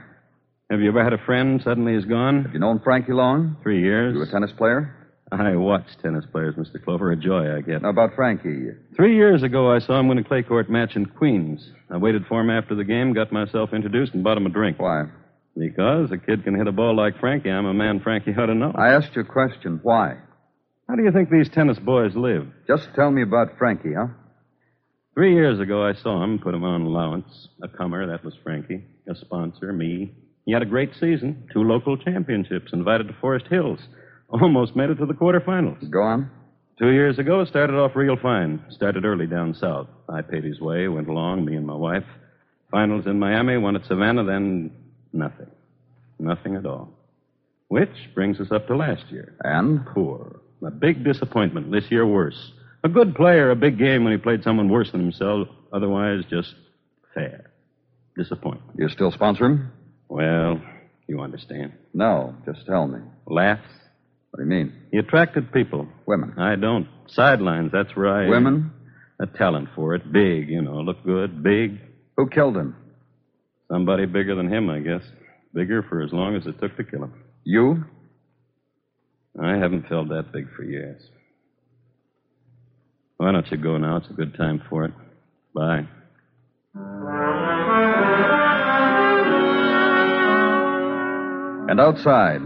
Have 0.71 0.79
you 0.79 0.87
ever 0.87 1.03
had 1.03 1.11
a 1.11 1.25
friend 1.25 1.61
suddenly 1.61 1.95
is 1.95 2.05
gone? 2.05 2.43
Have 2.43 2.53
you 2.53 2.61
known 2.61 2.79
Frankie 2.79 3.11
long? 3.11 3.57
Three 3.61 3.81
years. 3.81 4.15
You 4.15 4.21
a 4.21 4.31
tennis 4.31 4.53
player? 4.57 5.08
I 5.31 5.55
watch 5.55 5.85
tennis 6.01 6.25
players, 6.31 6.55
Mr. 6.55 6.83
Clover. 6.83 7.11
A 7.11 7.15
joy 7.15 7.55
I 7.55 7.61
get. 7.61 7.81
Now, 7.81 7.89
about 7.89 8.15
Frankie. 8.15 8.69
Three 8.95 9.15
years 9.15 9.43
ago, 9.43 9.71
I 9.71 9.79
saw 9.79 9.99
him 9.99 10.07
win 10.07 10.17
a 10.17 10.23
clay 10.23 10.41
court 10.41 10.69
match 10.69 10.95
in 10.95 11.05
Queens. 11.05 11.69
I 11.89 11.97
waited 11.97 12.25
for 12.27 12.41
him 12.41 12.49
after 12.49 12.75
the 12.75 12.83
game, 12.83 13.13
got 13.13 13.31
myself 13.31 13.69
introduced, 13.73 14.13
and 14.13 14.23
bought 14.23 14.37
him 14.37 14.47
a 14.47 14.49
drink. 14.49 14.79
Why? 14.79 15.03
Because 15.57 16.11
a 16.11 16.17
kid 16.17 16.43
can 16.43 16.55
hit 16.55 16.67
a 16.67 16.71
ball 16.71 16.95
like 16.95 17.19
Frankie. 17.19 17.51
I'm 17.51 17.65
a 17.65 17.73
man 17.73 17.99
Frankie 17.99 18.31
ought 18.31 18.47
to 18.47 18.55
know. 18.55 18.71
I 18.75 18.93
asked 18.93 19.15
you 19.15 19.21
a 19.21 19.25
question. 19.25 19.79
Why? 19.83 20.15
How 20.87 20.95
do 20.95 21.03
you 21.03 21.11
think 21.11 21.29
these 21.29 21.49
tennis 21.49 21.77
boys 21.77 22.15
live? 22.15 22.47
Just 22.65 22.87
tell 22.95 23.11
me 23.11 23.21
about 23.21 23.57
Frankie, 23.59 23.93
huh? 23.95 24.07
Three 25.13 25.33
years 25.33 25.59
ago, 25.59 25.85
I 25.85 25.93
saw 25.93 26.23
him, 26.23 26.39
put 26.39 26.53
him 26.55 26.63
on 26.63 26.81
allowance. 26.81 27.49
A 27.61 27.67
comer, 27.67 28.07
that 28.07 28.23
was 28.23 28.33
Frankie. 28.41 28.85
A 29.07 29.13
sponsor, 29.15 29.73
me. 29.73 30.11
He 30.45 30.53
had 30.53 30.61
a 30.63 30.65
great 30.65 30.93
season. 30.99 31.47
Two 31.53 31.63
local 31.63 31.97
championships, 31.97 32.71
invited 32.73 33.07
to 33.07 33.13
Forest 33.19 33.47
Hills. 33.49 33.79
Almost 34.29 34.75
made 34.75 34.89
it 34.89 34.95
to 34.95 35.05
the 35.05 35.13
quarterfinals. 35.13 35.89
Go 35.89 36.01
on. 36.01 36.29
Two 36.77 36.91
years 36.91 37.19
ago, 37.19 37.43
started 37.45 37.75
off 37.75 37.95
real 37.95 38.15
fine. 38.15 38.63
Started 38.69 39.03
early 39.03 39.27
down 39.27 39.53
south. 39.53 39.87
I 40.07 40.21
paid 40.21 40.43
his 40.43 40.61
way, 40.61 40.87
went 40.87 41.09
along, 41.09 41.45
me 41.45 41.55
and 41.55 41.65
my 41.65 41.75
wife. 41.75 42.05
Finals 42.71 43.05
in 43.05 43.19
Miami, 43.19 43.57
one 43.57 43.75
at 43.75 43.85
Savannah, 43.85 44.23
then 44.23 44.71
nothing. 45.11 45.49
Nothing 46.19 46.55
at 46.55 46.65
all. 46.65 46.89
Which 47.67 47.89
brings 48.13 48.39
us 48.39 48.51
up 48.51 48.67
to 48.67 48.75
last 48.75 49.03
year. 49.09 49.35
And? 49.43 49.85
Poor. 49.87 50.41
A 50.65 50.71
big 50.71 51.03
disappointment. 51.03 51.71
This 51.71 51.85
year, 51.89 52.05
worse. 52.05 52.51
A 52.83 52.89
good 52.89 53.15
player, 53.15 53.51
a 53.51 53.55
big 53.55 53.77
game 53.77 54.03
when 54.03 54.13
he 54.13 54.17
played 54.19 54.43
someone 54.43 54.69
worse 54.69 54.91
than 54.91 55.01
himself. 55.01 55.47
Otherwise, 55.73 56.23
just 56.29 56.53
fair. 57.13 57.51
Disappointment. 58.17 58.77
You 58.77 58.89
still 58.89 59.11
sponsor 59.11 59.45
him? 59.45 59.71
Well, 60.07 60.61
you 61.07 61.19
understand. 61.21 61.73
No, 61.93 62.35
just 62.45 62.65
tell 62.65 62.87
me. 62.87 62.99
Laughs. 63.25 63.61
What 64.31 64.37
do 64.37 64.43
you 64.43 64.49
mean? 64.49 64.73
He 64.91 64.97
attracted 64.97 65.51
people. 65.51 65.87
Women. 66.05 66.33
I 66.37 66.55
don't. 66.55 66.87
Sidelines, 67.07 67.71
that's 67.71 67.95
where 67.95 68.09
I. 68.09 68.29
Women? 68.29 68.71
A 69.19 69.25
talent 69.25 69.69
for 69.75 69.95
it. 69.95 70.11
Big, 70.11 70.49
you 70.49 70.61
know. 70.61 70.79
Look 70.81 71.03
good. 71.03 71.43
Big. 71.43 71.79
Who 72.15 72.29
killed 72.29 72.55
him? 72.55 72.75
Somebody 73.71 74.05
bigger 74.05 74.35
than 74.35 74.51
him, 74.51 74.69
I 74.69 74.79
guess. 74.79 75.03
Bigger 75.53 75.83
for 75.83 76.01
as 76.01 76.13
long 76.13 76.35
as 76.35 76.45
it 76.45 76.59
took 76.59 76.75
to 76.77 76.83
kill 76.83 77.03
him. 77.03 77.13
You? 77.43 77.85
I 79.41 79.55
haven't 79.57 79.87
felt 79.87 80.09
that 80.09 80.31
big 80.31 80.47
for 80.55 80.63
years. 80.63 81.01
Why 83.17 83.31
don't 83.31 83.49
you 83.51 83.57
go 83.57 83.77
now? 83.77 83.97
It's 83.97 84.09
a 84.09 84.13
good 84.13 84.35
time 84.35 84.61
for 84.69 84.85
it. 84.85 84.93
Bye. 85.53 85.87
And 91.69 91.79
outside, 91.79 92.41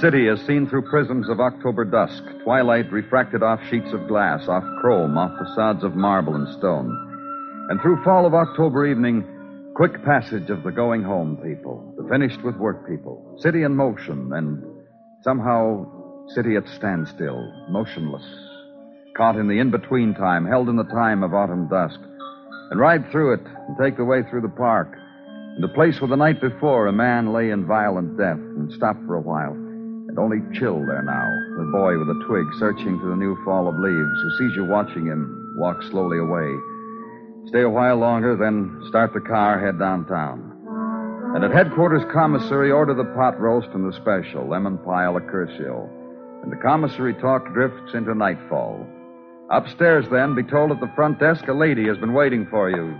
city 0.00 0.28
is 0.28 0.40
seen 0.46 0.68
through 0.68 0.88
prisms 0.88 1.28
of 1.28 1.40
October 1.40 1.84
dusk, 1.84 2.22
twilight 2.44 2.90
refracted 2.90 3.42
off 3.42 3.60
sheets 3.70 3.92
of 3.92 4.08
glass, 4.08 4.48
off 4.48 4.64
chrome, 4.80 5.16
off 5.18 5.36
facades 5.38 5.84
of 5.84 5.94
marble 5.94 6.34
and 6.34 6.48
stone. 6.54 6.90
And 7.68 7.80
through 7.80 8.02
fall 8.02 8.26
of 8.26 8.34
October 8.34 8.86
evening, 8.86 9.24
quick 9.74 10.02
passage 10.04 10.50
of 10.50 10.62
the 10.62 10.70
going 10.70 11.02
home 11.02 11.36
people, 11.36 11.94
the 11.96 12.08
finished 12.08 12.42
with 12.42 12.56
work 12.56 12.88
people, 12.88 13.36
city 13.38 13.62
in 13.62 13.76
motion, 13.76 14.32
and 14.32 14.62
somehow 15.22 15.86
city 16.34 16.56
at 16.56 16.66
standstill, 16.76 17.52
motionless, 17.68 18.24
caught 19.16 19.36
in 19.36 19.48
the 19.48 19.58
in-between 19.58 20.14
time, 20.14 20.46
held 20.46 20.68
in 20.68 20.76
the 20.76 20.84
time 20.84 21.22
of 21.22 21.34
autumn 21.34 21.68
dusk, 21.68 22.00
and 22.70 22.80
ride 22.80 23.10
through 23.10 23.34
it 23.34 23.40
and 23.68 23.76
take 23.78 23.96
the 23.96 24.04
way 24.04 24.22
through 24.28 24.40
the 24.40 24.48
park, 24.48 24.88
in 25.56 25.60
the 25.60 25.68
place 25.68 26.00
where 26.00 26.08
the 26.08 26.16
night 26.16 26.40
before 26.40 26.86
a 26.86 26.92
man 26.92 27.32
lay 27.32 27.50
in 27.50 27.66
violent 27.66 28.16
death 28.16 28.38
and 28.38 28.72
stopped 28.72 29.04
for 29.06 29.16
a 29.16 29.20
while, 29.20 29.54
and 30.12 30.18
only 30.18 30.44
chill 30.52 30.84
there 30.84 31.00
now, 31.00 31.24
the 31.56 31.72
boy 31.72 31.96
with 31.96 32.10
a 32.10 32.24
twig 32.28 32.44
searching 32.58 33.00
for 33.00 33.08
the 33.08 33.16
new 33.16 33.34
fall 33.46 33.66
of 33.66 33.80
leaves, 33.80 34.20
who 34.20 34.30
sees 34.36 34.54
you 34.54 34.62
watching 34.62 35.06
him 35.06 35.54
walk 35.56 35.82
slowly 35.84 36.18
away. 36.18 36.52
Stay 37.48 37.62
a 37.62 37.70
while 37.70 37.96
longer, 37.96 38.36
then 38.36 38.84
start 38.90 39.14
the 39.14 39.20
car, 39.20 39.58
head 39.58 39.78
downtown. 39.78 40.52
And 41.34 41.42
at 41.42 41.50
headquarters 41.50 42.04
commissary, 42.12 42.70
order 42.70 42.92
the 42.92 43.08
pot 43.16 43.40
roast 43.40 43.68
and 43.72 43.90
the 43.90 43.96
special, 43.96 44.46
lemon 44.46 44.76
pie 44.84 45.04
a 45.04 45.12
la 45.12 45.20
Curcio. 45.20 45.88
And 46.42 46.52
the 46.52 46.60
commissary 46.62 47.14
talk 47.14 47.50
drifts 47.54 47.94
into 47.94 48.14
nightfall. 48.14 48.86
Upstairs, 49.50 50.04
then, 50.10 50.34
be 50.34 50.42
told 50.42 50.72
at 50.72 50.80
the 50.80 50.92
front 50.94 51.20
desk 51.20 51.48
a 51.48 51.54
lady 51.54 51.88
has 51.88 51.96
been 51.96 52.12
waiting 52.12 52.46
for 52.50 52.68
you. 52.68 52.94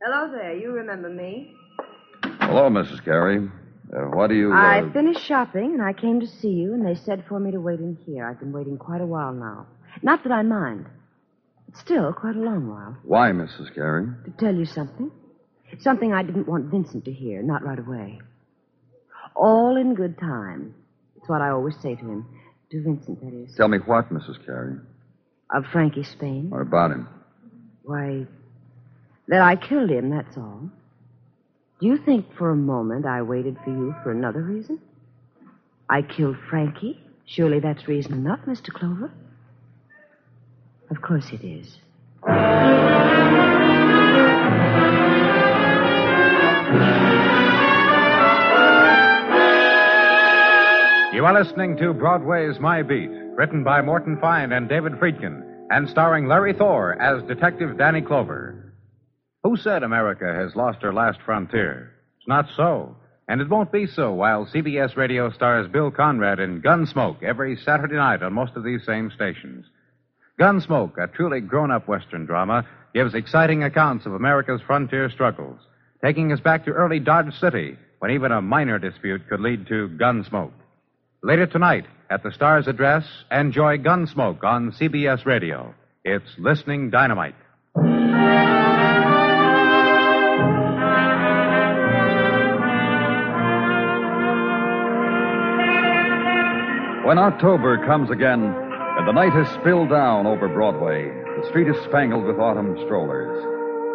Hello 0.00 0.30
there. 0.32 0.56
You 0.56 0.72
remember 0.72 1.10
me? 1.10 1.54
Hello, 2.48 2.70
Mrs. 2.70 3.04
Carey. 3.04 3.46
Uh, 3.94 4.04
what 4.16 4.28
do 4.28 4.34
you. 4.34 4.50
Uh... 4.50 4.56
I 4.56 4.82
finished 4.94 5.20
shopping 5.20 5.74
and 5.74 5.82
I 5.82 5.92
came 5.92 6.18
to 6.20 6.26
see 6.26 6.48
you, 6.48 6.72
and 6.72 6.84
they 6.84 6.94
said 6.94 7.22
for 7.28 7.38
me 7.38 7.50
to 7.50 7.60
wait 7.60 7.78
in 7.78 7.98
here. 8.06 8.26
I've 8.26 8.40
been 8.40 8.52
waiting 8.52 8.78
quite 8.78 9.02
a 9.02 9.06
while 9.06 9.34
now. 9.34 9.66
Not 10.02 10.22
that 10.22 10.32
I 10.32 10.40
mind. 10.40 10.86
But 11.66 11.76
still, 11.78 12.10
quite 12.14 12.36
a 12.36 12.40
long 12.40 12.66
while. 12.66 12.96
Why, 13.04 13.32
Mrs. 13.32 13.74
Carey? 13.74 14.06
To 14.24 14.30
tell 14.38 14.54
you 14.54 14.64
something. 14.64 15.10
Something 15.80 16.14
I 16.14 16.22
didn't 16.22 16.48
want 16.48 16.70
Vincent 16.70 17.04
to 17.04 17.12
hear, 17.12 17.42
not 17.42 17.62
right 17.62 17.78
away. 17.78 18.18
All 19.36 19.76
in 19.76 19.94
good 19.94 20.18
time. 20.18 20.74
It's 21.18 21.28
what 21.28 21.42
I 21.42 21.50
always 21.50 21.74
say 21.82 21.96
to 21.96 22.00
him. 22.00 22.26
To 22.70 22.82
Vincent, 22.82 23.20
that 23.20 23.34
is. 23.34 23.54
Tell 23.56 23.68
me 23.68 23.76
what, 23.84 24.08
Mrs. 24.08 24.42
Carey? 24.46 24.78
Of 25.54 25.64
Frankie 25.70 26.02
Spain. 26.02 26.48
Or 26.50 26.62
about 26.62 26.92
him? 26.92 27.08
Why, 27.82 28.26
that 29.28 29.42
I 29.42 29.56
killed 29.56 29.90
him, 29.90 30.08
that's 30.08 30.38
all. 30.38 30.70
Do 31.80 31.86
you 31.86 31.96
think 31.98 32.26
for 32.36 32.50
a 32.50 32.56
moment 32.56 33.06
I 33.06 33.22
waited 33.22 33.56
for 33.64 33.70
you 33.70 33.94
for 34.02 34.10
another 34.10 34.42
reason? 34.42 34.80
I 35.88 36.02
killed 36.02 36.36
Frankie. 36.50 37.00
Surely 37.24 37.60
that's 37.60 37.86
reason 37.86 38.14
enough, 38.14 38.40
Mr. 38.46 38.72
Clover. 38.72 39.12
Of 40.90 41.00
course 41.02 41.30
it 41.32 41.44
is. 41.44 41.78
You 51.14 51.24
are 51.24 51.32
listening 51.32 51.76
to 51.76 51.92
Broadway's 51.92 52.58
My 52.58 52.82
Beat, 52.82 53.10
written 53.36 53.62
by 53.62 53.82
Morton 53.82 54.18
Fine 54.20 54.52
and 54.52 54.68
David 54.68 54.94
Friedkin, 54.94 55.42
and 55.70 55.88
starring 55.88 56.26
Larry 56.26 56.54
Thor 56.54 57.00
as 57.00 57.22
Detective 57.24 57.78
Danny 57.78 58.00
Clover. 58.00 58.57
Who 59.48 59.56
said 59.56 59.82
America 59.82 60.26
has 60.26 60.54
lost 60.54 60.82
her 60.82 60.92
last 60.92 61.20
frontier? 61.24 61.90
It's 62.18 62.28
not 62.28 62.50
so. 62.54 62.94
And 63.28 63.40
it 63.40 63.48
won't 63.48 63.72
be 63.72 63.86
so 63.86 64.12
while 64.12 64.44
CBS 64.44 64.94
Radio 64.94 65.30
stars 65.30 65.66
Bill 65.72 65.90
Conrad 65.90 66.38
in 66.38 66.60
Gunsmoke 66.60 67.22
every 67.22 67.56
Saturday 67.56 67.94
night 67.94 68.22
on 68.22 68.34
most 68.34 68.56
of 68.56 68.62
these 68.62 68.84
same 68.84 69.10
stations. 69.10 69.64
Gunsmoke, 70.38 71.02
a 71.02 71.06
truly 71.06 71.40
grown 71.40 71.70
up 71.70 71.88
Western 71.88 72.26
drama, 72.26 72.66
gives 72.92 73.14
exciting 73.14 73.64
accounts 73.64 74.04
of 74.04 74.12
America's 74.12 74.60
frontier 74.66 75.08
struggles, 75.08 75.58
taking 76.04 76.30
us 76.30 76.40
back 76.40 76.66
to 76.66 76.72
early 76.72 77.00
Dodge 77.00 77.32
City 77.40 77.78
when 78.00 78.10
even 78.10 78.32
a 78.32 78.42
minor 78.42 78.78
dispute 78.78 79.30
could 79.30 79.40
lead 79.40 79.66
to 79.68 79.88
gunsmoke. 79.98 80.52
Later 81.22 81.46
tonight, 81.46 81.86
at 82.10 82.22
the 82.22 82.32
Star's 82.32 82.68
address, 82.68 83.06
enjoy 83.30 83.78
Gunsmoke 83.78 84.44
on 84.44 84.72
CBS 84.72 85.24
Radio. 85.24 85.74
It's 86.04 86.28
listening 86.36 86.90
dynamite. 86.90 87.34
When 97.08 97.16
October 97.16 97.80
comes 97.86 98.10
again 98.10 98.44
and 98.44 99.08
the 99.08 99.16
night 99.16 99.32
has 99.32 99.48
spilled 99.54 99.88
down 99.88 100.26
over 100.26 100.46
Broadway, 100.46 101.08
the 101.40 101.48
street 101.48 101.66
is 101.66 101.82
spangled 101.84 102.26
with 102.26 102.36
autumn 102.36 102.76
strollers. 102.84 103.32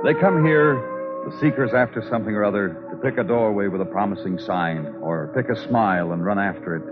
They 0.04 0.20
come 0.20 0.44
here, 0.44 0.82
the 1.30 1.38
seekers 1.38 1.76
after 1.78 2.02
something 2.10 2.34
or 2.34 2.44
other, 2.44 2.74
to 2.90 2.98
pick 3.06 3.20
a 3.20 3.24
doorway 3.24 3.68
with 3.68 3.82
a 3.82 3.86
promising 3.86 4.40
sign, 4.40 4.88
or 5.00 5.32
pick 5.36 5.46
a 5.56 5.68
smile 5.68 6.12
and 6.12 6.26
run 6.26 6.40
after 6.40 6.76
it 6.76 6.84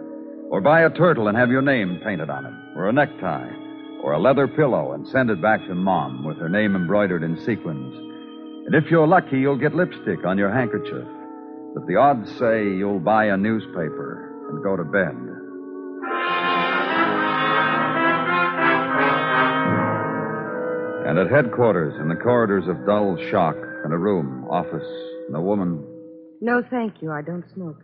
or 0.51 0.62
buy 0.62 0.84
a 0.84 0.92
turtle 0.92 1.28
and 1.28 1.36
have 1.36 1.50
your 1.50 1.63
name 1.63 2.00
painted 2.04 2.30
on 2.30 2.46
it, 2.46 2.54
or 2.78 2.88
a 2.88 2.94
necktie, 2.94 3.50
or 4.04 4.12
a 4.12 4.20
leather 4.20 4.48
pillow 4.48 4.92
and 4.92 5.08
send 5.08 5.32
it 5.32 5.42
back 5.42 5.66
to 5.66 5.74
Mom 5.74 6.24
with 6.24 6.38
her 6.38 6.50
name 6.50 6.75
embroidered 6.75 7.24
in 7.24 7.36
sequins. 7.40 7.96
And 8.68 8.75
if 8.75 8.92
you're 8.92 9.08
lucky, 9.08 9.40
you'll 9.40 9.58
get 9.58 9.74
lipstick 9.74 10.24
on 10.24 10.38
your 10.38 10.54
handkerchief. 10.54 11.08
But 11.74 11.88
the 11.88 11.96
odds 11.96 12.30
say 12.38 12.66
you'll 12.66 13.00
buy 13.00 13.25
a 13.25 13.38
newspaper 13.38 14.50
and 14.51 14.62
go 14.62 14.75
to 14.75 14.84
bed. 14.84 15.31
And 21.12 21.20
at 21.20 21.30
headquarters, 21.30 22.00
in 22.00 22.08
the 22.08 22.15
corridors 22.15 22.70
of 22.70 22.86
dull 22.86 23.18
shock, 23.30 23.58
in 23.84 23.91
a 23.91 23.98
room, 23.98 24.48
office, 24.50 24.88
and 25.27 25.36
a 25.36 25.41
woman. 25.41 25.86
No, 26.39 26.63
thank 26.63 27.01
you. 27.01 27.12
I 27.12 27.22
don't 27.22 27.44
smoke. 27.53 27.84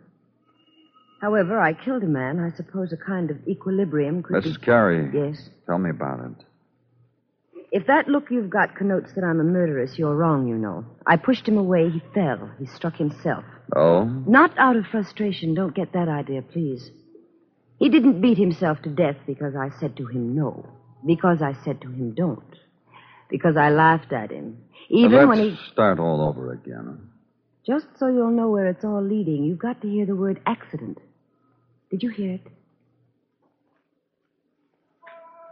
However, 1.20 1.60
I 1.60 1.74
killed 1.74 2.04
a 2.04 2.06
man. 2.06 2.40
I 2.40 2.56
suppose 2.56 2.90
a 2.90 2.96
kind 2.96 3.30
of 3.30 3.36
equilibrium 3.46 4.22
could 4.22 4.42
Mrs. 4.42 4.58
be... 4.58 4.64
Carey. 4.64 5.10
Yes? 5.12 5.50
Tell 5.66 5.76
me 5.76 5.90
about 5.90 6.20
it. 6.20 6.44
If 7.70 7.86
that 7.86 8.08
look 8.08 8.30
you've 8.30 8.48
got 8.48 8.74
connotes 8.74 9.12
that 9.12 9.24
I'm 9.24 9.40
a 9.40 9.44
murderess, 9.44 9.98
you're 9.98 10.16
wrong, 10.16 10.48
you 10.48 10.56
know. 10.56 10.86
I 11.06 11.16
pushed 11.16 11.46
him 11.46 11.58
away. 11.58 11.90
He 11.90 12.00
fell. 12.14 12.50
He 12.58 12.64
struck 12.64 12.96
himself. 12.96 13.44
Oh? 13.76 14.04
Not 14.04 14.56
out 14.56 14.76
of 14.76 14.86
frustration. 14.86 15.52
Don't 15.52 15.74
get 15.74 15.92
that 15.92 16.08
idea, 16.08 16.40
please. 16.40 16.90
He 17.78 17.90
didn't 17.90 18.22
beat 18.22 18.38
himself 18.38 18.80
to 18.84 18.88
death 18.88 19.16
because 19.26 19.54
I 19.54 19.68
said 19.78 19.98
to 19.98 20.06
him 20.06 20.34
no. 20.34 20.66
Because 21.04 21.42
I 21.42 21.52
said 21.62 21.82
to 21.82 21.88
him 21.88 22.14
don't. 22.14 22.56
Because 23.28 23.56
I 23.56 23.70
laughed 23.70 24.12
at 24.12 24.30
him. 24.30 24.58
Even 24.88 25.28
let's 25.28 25.28
when 25.28 25.38
he. 25.38 25.58
start 25.72 25.98
all 25.98 26.22
over 26.28 26.52
again. 26.52 27.10
Just 27.66 27.86
so 27.98 28.08
you'll 28.08 28.30
know 28.30 28.50
where 28.50 28.66
it's 28.66 28.84
all 28.84 29.02
leading, 29.02 29.44
you've 29.44 29.58
got 29.58 29.82
to 29.82 29.88
hear 29.88 30.06
the 30.06 30.16
word 30.16 30.40
accident. 30.46 30.98
Did 31.90 32.02
you 32.02 32.10
hear 32.10 32.34
it? 32.34 32.46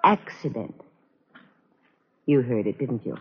Accident. 0.05 0.81
You 2.25 2.43
heard 2.43 2.67
it, 2.67 2.79
didn't 2.79 3.05
you? 3.05 3.17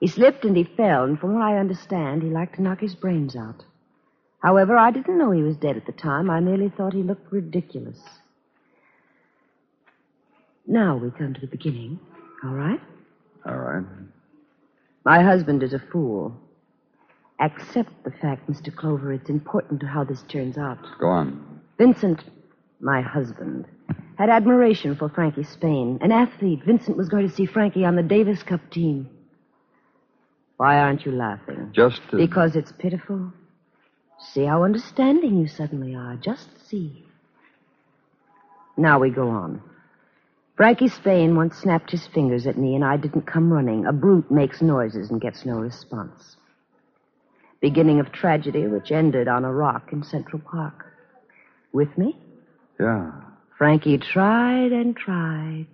He 0.00 0.08
slipped 0.08 0.44
and 0.44 0.56
he 0.56 0.64
fell, 0.64 1.04
and 1.04 1.18
from 1.18 1.34
what 1.34 1.42
I 1.42 1.56
understand, 1.58 2.22
he 2.22 2.28
liked 2.28 2.56
to 2.56 2.62
knock 2.62 2.80
his 2.80 2.94
brains 2.94 3.36
out. 3.36 3.64
However, 4.42 4.76
I 4.76 4.90
didn't 4.90 5.16
know 5.18 5.30
he 5.30 5.42
was 5.42 5.56
dead 5.56 5.76
at 5.78 5.86
the 5.86 5.92
time. 5.92 6.28
I 6.28 6.40
merely 6.40 6.68
thought 6.68 6.92
he 6.92 7.02
looked 7.02 7.32
ridiculous. 7.32 7.98
Now 10.66 10.96
we 10.96 11.10
come 11.10 11.32
to 11.34 11.40
the 11.40 11.46
beginning, 11.46 11.98
all 12.44 12.52
right? 12.54 12.80
All 13.46 13.56
right. 13.56 13.84
My 15.04 15.22
husband 15.22 15.62
is 15.62 15.74
a 15.74 15.82
fool. 15.92 16.34
Accept 17.40 17.90
the 18.04 18.10
fact, 18.10 18.48
Mr. 18.48 18.74
Clover. 18.74 19.12
It's 19.12 19.28
important 19.28 19.80
to 19.80 19.86
how 19.86 20.04
this 20.04 20.22
turns 20.28 20.56
out. 20.56 20.78
Go 20.98 21.08
on. 21.08 21.60
Vincent, 21.78 22.22
my 22.80 23.02
husband, 23.02 23.66
had 24.16 24.30
admiration 24.30 24.96
for 24.96 25.08
Frankie 25.08 25.44
Spain. 25.44 25.98
An 26.00 26.12
athlete. 26.12 26.60
Vincent 26.64 26.96
was 26.96 27.08
going 27.08 27.28
to 27.28 27.34
see 27.34 27.44
Frankie 27.44 27.84
on 27.84 27.96
the 27.96 28.02
Davis 28.02 28.42
Cup 28.42 28.60
team. 28.70 29.10
Why 30.56 30.78
aren't 30.78 31.04
you 31.04 31.12
laughing? 31.12 31.72
Just 31.74 32.00
to... 32.10 32.16
Because 32.16 32.54
it's 32.54 32.72
pitiful? 32.78 33.32
See 34.32 34.44
how 34.44 34.62
understanding 34.62 35.38
you 35.38 35.48
suddenly 35.48 35.94
are. 35.94 36.16
Just 36.16 36.48
see. 36.68 37.04
Now 38.76 39.00
we 39.00 39.10
go 39.10 39.28
on. 39.28 39.60
Frankie 40.56 40.88
Spain 40.88 41.34
once 41.34 41.56
snapped 41.56 41.90
his 41.90 42.06
fingers 42.06 42.46
at 42.46 42.56
me, 42.56 42.76
and 42.76 42.84
I 42.84 42.96
didn't 42.96 43.26
come 43.26 43.52
running. 43.52 43.86
A 43.86 43.92
brute 43.92 44.30
makes 44.30 44.62
noises 44.62 45.10
and 45.10 45.20
gets 45.20 45.44
no 45.44 45.56
response. 45.56 46.36
Beginning 47.60 47.98
of 47.98 48.12
tragedy, 48.12 48.66
which 48.68 48.92
ended 48.92 49.26
on 49.26 49.44
a 49.44 49.52
rock 49.52 49.92
in 49.92 50.04
Central 50.04 50.40
Park. 50.40 50.86
With 51.72 51.96
me? 51.98 52.16
Yeah. 52.78 53.10
Frankie 53.58 53.98
tried 53.98 54.70
and 54.70 54.96
tried, 54.96 55.66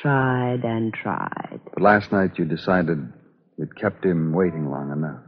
tried 0.00 0.64
and 0.64 0.94
tried. 0.94 1.60
But 1.74 1.82
last 1.82 2.10
night 2.10 2.38
you 2.38 2.44
decided 2.46 3.12
it 3.58 3.74
kept 3.74 4.04
him 4.04 4.32
waiting 4.32 4.70
long 4.70 4.92
enough. 4.92 5.20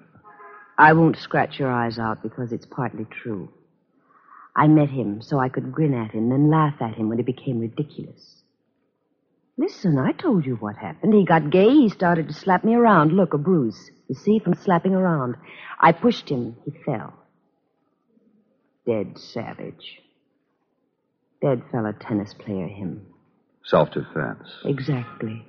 I 0.78 0.94
won't 0.94 1.16
scratch 1.16 1.58
your 1.58 1.70
eyes 1.70 1.98
out 1.98 2.22
because 2.22 2.52
it's 2.52 2.66
partly 2.66 3.06
true. 3.10 3.50
I 4.60 4.68
met 4.68 4.90
him 4.90 5.22
so 5.22 5.38
I 5.38 5.48
could 5.48 5.72
grin 5.72 5.94
at 5.94 6.10
him, 6.10 6.28
then 6.28 6.50
laugh 6.50 6.74
at 6.82 6.94
him 6.94 7.08
when 7.08 7.18
it 7.18 7.24
became 7.24 7.60
ridiculous. 7.60 8.42
Listen, 9.56 9.98
I 9.98 10.12
told 10.12 10.44
you 10.44 10.56
what 10.56 10.76
happened. 10.76 11.14
He 11.14 11.24
got 11.24 11.48
gay. 11.48 11.70
He 11.70 11.88
started 11.88 12.28
to 12.28 12.34
slap 12.34 12.62
me 12.62 12.74
around. 12.74 13.12
Look, 13.12 13.32
a 13.32 13.38
bruise. 13.38 13.90
You 14.06 14.14
see, 14.14 14.38
from 14.38 14.52
slapping 14.52 14.94
around. 14.94 15.36
I 15.80 15.92
pushed 15.92 16.28
him. 16.28 16.56
He 16.66 16.72
fell. 16.84 17.14
Dead 18.84 19.16
savage. 19.16 20.02
Dead 21.40 21.62
fellow 21.72 21.92
tennis 21.98 22.34
player, 22.34 22.68
him. 22.68 23.06
Self 23.64 23.90
defense. 23.92 24.46
Exactly. 24.66 25.42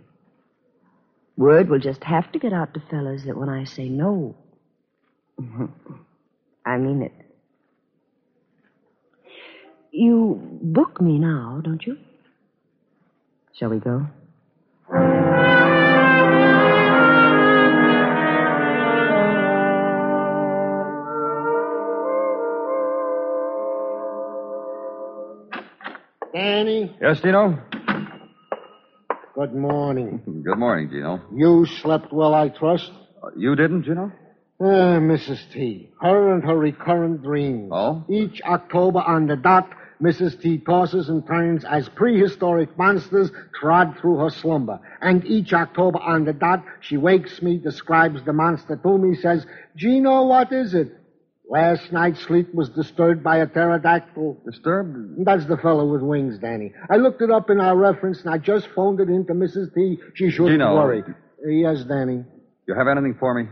Word 1.36 1.70
will 1.70 1.80
just 1.80 2.06
have 2.06 2.32
to 2.32 2.40
get 2.40 2.54
out 2.54 2.74
to 2.76 2.84
fellas 2.90 3.24
that 3.26 3.36
when 3.38 3.50
I 3.50 3.66
say 3.66 3.90
no, 3.90 4.38
I 6.66 6.78
mean 6.78 7.02
it. 7.02 7.21
You 10.06 10.42
book 10.64 11.00
me 11.00 11.20
now, 11.20 11.62
don't 11.64 11.86
you? 11.86 11.96
Shall 13.54 13.70
we 13.70 13.78
go? 13.78 14.08
Danny, 26.34 26.96
Yes, 27.02 27.22
Gino? 27.22 27.58
good 29.36 29.54
morning. 29.54 30.22
Good 30.46 30.58
morning, 30.58 30.90
Gino. 30.90 31.22
You 31.34 31.66
slept 31.82 32.12
well, 32.14 32.34
I 32.34 32.50
trust? 32.50 32.92
Uh, 33.24 33.30
you 33.36 33.56
didn't, 33.56 33.84
Gino? 33.84 34.12
Ah, 34.60 35.00
Mrs. 35.00 35.52
T. 35.54 35.90
Her 36.02 36.34
and 36.34 36.44
her 36.44 36.56
recurrent 36.58 37.24
dreams. 37.24 37.70
Oh? 37.74 38.04
Each 38.10 38.42
October 38.44 39.00
on 39.00 39.28
the 39.28 39.36
dot, 39.36 39.68
Mrs. 40.02 40.42
T 40.42 40.58
tosses 40.58 41.10
and 41.10 41.26
turns 41.28 41.64
as 41.64 41.88
prehistoric 41.90 42.76
monsters 42.78 43.32
trod 43.60 43.98
through 44.00 44.18
her 44.18 44.30
slumber. 44.30 44.80
And 45.02 45.24
each 45.26 45.54
October 45.54 46.00
on 46.00 46.26
the 46.26 46.34
dot, 46.34 46.64
she 46.80 46.98
wakes 46.98 47.42
me, 47.42 47.58
describes 47.58 48.24
the 48.26 48.34
monster 48.34 48.76
to 48.76 48.98
me, 48.98 49.16
says, 49.16 49.46
Gino, 49.76 50.26
what 50.26 50.52
is 50.52 50.74
it? 50.74 50.98
Last 51.50 51.92
night's 51.92 52.22
sleep 52.22 52.54
was 52.54 52.70
disturbed 52.70 53.24
by 53.24 53.40
a 53.40 53.46
pterodactyl. 53.46 54.42
Disturbed? 54.46 55.26
That's 55.26 55.46
the 55.48 55.58
fellow 55.58 55.86
with 55.86 56.02
wings, 56.02 56.40
Danny. 56.40 56.72
I 56.90 56.96
looked 56.96 57.22
it 57.22 57.30
up 57.30 57.50
in 57.50 57.60
our 57.60 57.76
reference, 57.76 58.22
and 58.22 58.34
I 58.34 58.38
just 58.38 58.70
phoned 58.74 59.02
it 59.02 59.10
in 59.10 59.26
to 59.28 59.34
Mrs. 59.34 59.74
T. 59.76 59.98
She 60.16 60.32
shouldn't 60.32 60.54
Gino. 60.62 60.76
worry. 60.76 61.04
Yes, 61.46 61.84
Danny. 61.84 62.24
You 62.68 62.74
have 62.76 62.88
anything 62.88 63.18
for 63.20 63.34
me? 63.34 63.50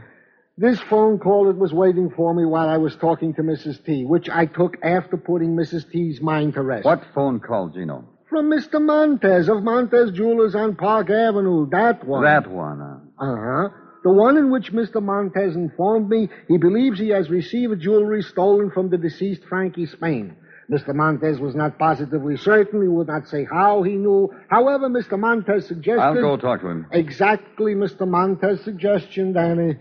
This 0.60 0.78
phone 0.90 1.20
call 1.20 1.46
that 1.46 1.58
was 1.58 1.72
waiting 1.72 2.10
for 2.10 2.34
me 2.34 2.44
while 2.44 2.68
I 2.68 2.76
was 2.76 2.94
talking 2.98 3.34
to 3.36 3.42
Mrs. 3.42 3.82
T, 3.86 4.04
which 4.04 4.30
I 4.30 4.46
took 4.46 4.76
after 4.84 5.16
putting 5.16 5.56
Mrs. 5.56 5.90
T's 5.90 6.20
mind 6.22 6.56
to 6.56 6.62
rest. 6.62 6.84
What 6.84 7.02
phone 7.16 7.40
call, 7.40 7.70
Gino? 7.70 8.04
From 8.30 8.52
Mr. 8.52 8.82
Montez 8.82 9.48
of 9.48 9.64
Montez 9.64 10.12
Jewelers 10.12 10.56
on 10.56 10.76
Park 10.76 11.10
Avenue. 11.10 11.70
That 11.70 12.06
one. 12.06 12.26
That 12.26 12.52
one. 12.52 12.82
Uh, 12.82 13.24
Uh-huh. 13.24 13.70
The 14.04 14.12
one 14.12 14.36
in 14.36 14.52
which 14.52 14.74
Mr. 14.74 15.02
Montez 15.02 15.56
informed 15.56 16.10
me 16.10 16.28
he 16.50 16.58
believes 16.58 17.00
he 17.00 17.10
has 17.10 17.30
received 17.30 17.80
jewelry 17.82 18.22
stolen 18.22 18.70
from 18.70 18.90
the 18.90 18.98
deceased 18.98 19.44
Frankie 19.48 19.86
Spain. 19.86 20.36
Mr. 20.70 20.94
Montez 20.94 21.40
was 21.40 21.56
not 21.56 21.80
positively 21.80 22.36
certain. 22.36 22.82
He 22.82 22.88
would 22.90 23.08
not 23.08 23.28
say 23.30 23.48
how 23.50 23.82
he 23.84 23.96
knew. 23.96 24.30
However, 24.50 24.90
Mr. 24.90 25.18
Montez 25.18 25.68
suggested... 25.68 26.02
I'll 26.02 26.14
go 26.14 26.36
talk 26.38 26.62
to 26.62 26.68
him. 26.68 26.86
Exactly 26.92 27.76
Mr. 27.76 28.06
Montez's 28.06 28.64
suggestion, 28.66 29.32
Danny. 29.34 29.78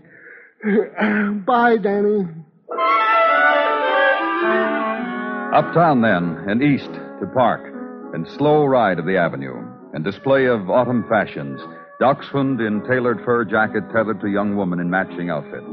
Bye, 1.45 1.77
Danny. 1.77 2.27
Uptown, 5.55 6.01
then, 6.01 6.43
and 6.47 6.61
east 6.61 6.91
to 7.19 7.27
Park, 7.33 7.61
and 8.13 8.27
slow 8.37 8.65
ride 8.65 8.99
of 8.99 9.05
the 9.05 9.17
avenue, 9.17 9.55
and 9.93 10.03
display 10.03 10.45
of 10.45 10.69
autumn 10.69 11.05
fashions. 11.09 11.61
Dachshund 11.99 12.61
in 12.61 12.83
tailored 12.87 13.21
fur 13.25 13.45
jacket 13.45 13.83
tethered 13.93 14.21
to 14.21 14.27
young 14.27 14.55
woman 14.55 14.79
in 14.79 14.89
matching 14.89 15.29
outfit. 15.29 15.63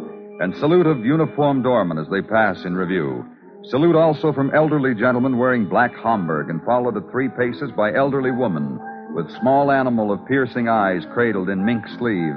And 0.40 0.56
salute 0.56 0.86
of 0.86 1.04
uniformed 1.04 1.64
doormen 1.64 1.98
as 1.98 2.08
they 2.10 2.22
pass 2.22 2.64
in 2.64 2.74
review. 2.74 3.24
Salute 3.64 3.96
also 3.96 4.32
from 4.32 4.54
elderly 4.54 4.94
gentlemen 4.94 5.36
wearing 5.38 5.68
black 5.68 5.94
Homburg 5.94 6.48
and 6.48 6.62
followed 6.64 6.96
at 6.96 7.10
three 7.10 7.28
paces 7.28 7.70
by 7.76 7.92
elderly 7.92 8.30
woman 8.30 8.78
with 9.14 9.30
small 9.40 9.70
animal 9.72 10.12
of 10.12 10.26
piercing 10.26 10.68
eyes 10.68 11.02
cradled 11.12 11.48
in 11.48 11.64
mink 11.64 11.84
sleeve. 11.98 12.36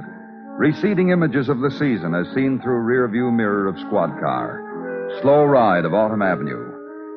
Receding 0.60 1.12
images 1.12 1.48
of 1.48 1.62
the 1.62 1.72
season 1.72 2.14
as 2.14 2.28
seen 2.36 2.60
through 2.60 2.82
rear 2.82 3.08
view 3.08 3.32
mirror 3.32 3.70
of 3.70 3.80
squad 3.80 4.20
car. 4.20 4.60
Slow 5.22 5.46
ride 5.46 5.86
of 5.86 5.94
Autumn 5.94 6.22
Avenue. 6.22 6.74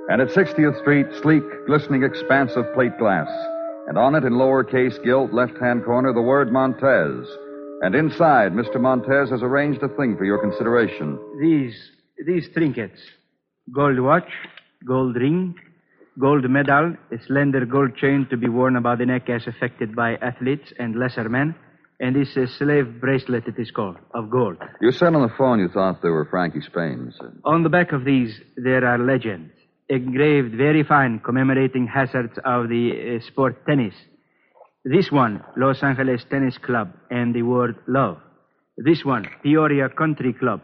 And 0.08 0.22
at 0.22 0.28
60th 0.28 0.78
Street, 0.78 1.06
sleek, 1.20 1.42
glistening 1.66 2.04
expanse 2.04 2.52
of 2.54 2.72
plate 2.72 2.96
glass. 3.00 3.26
And 3.88 3.98
on 3.98 4.14
it, 4.14 4.22
in 4.22 4.34
lowercase 4.34 5.02
gilt, 5.02 5.32
left 5.32 5.58
hand 5.60 5.84
corner, 5.84 6.12
the 6.12 6.22
word 6.22 6.52
Montez. 6.52 7.26
And 7.80 7.96
inside, 7.96 8.52
Mr. 8.52 8.80
Montez 8.80 9.30
has 9.30 9.42
arranged 9.42 9.82
a 9.82 9.88
thing 9.88 10.16
for 10.16 10.24
your 10.24 10.38
consideration. 10.38 11.18
These, 11.40 11.74
these 12.24 12.48
trinkets. 12.54 13.00
Gold 13.74 13.98
watch, 13.98 14.30
gold 14.86 15.16
ring, 15.16 15.56
gold 16.16 16.48
medal, 16.48 16.94
a 17.10 17.20
slender 17.26 17.66
gold 17.66 17.96
chain 17.96 18.24
to 18.30 18.36
be 18.36 18.48
worn 18.48 18.76
about 18.76 18.98
the 18.98 19.06
neck 19.06 19.28
as 19.28 19.48
affected 19.48 19.96
by 19.96 20.14
athletes 20.22 20.72
and 20.78 20.94
lesser 20.94 21.28
men, 21.28 21.56
and 22.02 22.16
this 22.16 22.36
uh, 22.36 22.46
slave 22.58 23.00
bracelet 23.00 23.46
it 23.46 23.54
is 23.58 23.70
called, 23.70 23.96
of 24.12 24.28
gold. 24.28 24.56
You 24.80 24.90
said 24.90 25.14
on 25.14 25.22
the 25.22 25.32
phone 25.38 25.60
you 25.60 25.68
thought 25.68 26.02
they 26.02 26.08
were 26.08 26.26
Frankie 26.28 26.60
Spain's. 26.60 27.16
On 27.44 27.62
the 27.62 27.68
back 27.68 27.92
of 27.92 28.04
these, 28.04 28.38
there 28.56 28.84
are 28.84 28.98
legends, 28.98 29.52
engraved 29.88 30.52
very 30.56 30.82
fine, 30.82 31.20
commemorating 31.20 31.86
hazards 31.86 32.36
of 32.44 32.68
the 32.68 32.90
uh, 32.90 33.26
sport 33.28 33.64
tennis. 33.66 33.94
This 34.84 35.12
one, 35.12 35.44
Los 35.56 35.80
Angeles 35.84 36.24
Tennis 36.28 36.58
Club, 36.58 36.92
and 37.08 37.32
the 37.32 37.42
word 37.42 37.76
love. 37.86 38.18
This 38.76 39.04
one, 39.04 39.24
Peoria 39.44 39.88
Country 39.88 40.32
Club, 40.32 40.60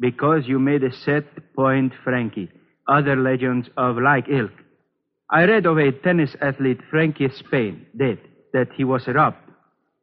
because 0.00 0.44
you 0.46 0.58
made 0.58 0.84
a 0.84 0.96
set 1.04 1.54
point, 1.54 1.92
Frankie. 2.02 2.48
Other 2.88 3.14
legends 3.14 3.68
of 3.76 3.98
like 3.98 4.24
ilk. 4.30 4.52
I 5.30 5.44
read 5.44 5.66
of 5.66 5.76
a 5.76 5.92
tennis 5.92 6.34
athlete, 6.40 6.80
Frankie 6.90 7.28
Spain, 7.28 7.84
dead, 7.94 8.20
that 8.54 8.68
he 8.74 8.84
was 8.84 9.06
robbed. 9.06 9.36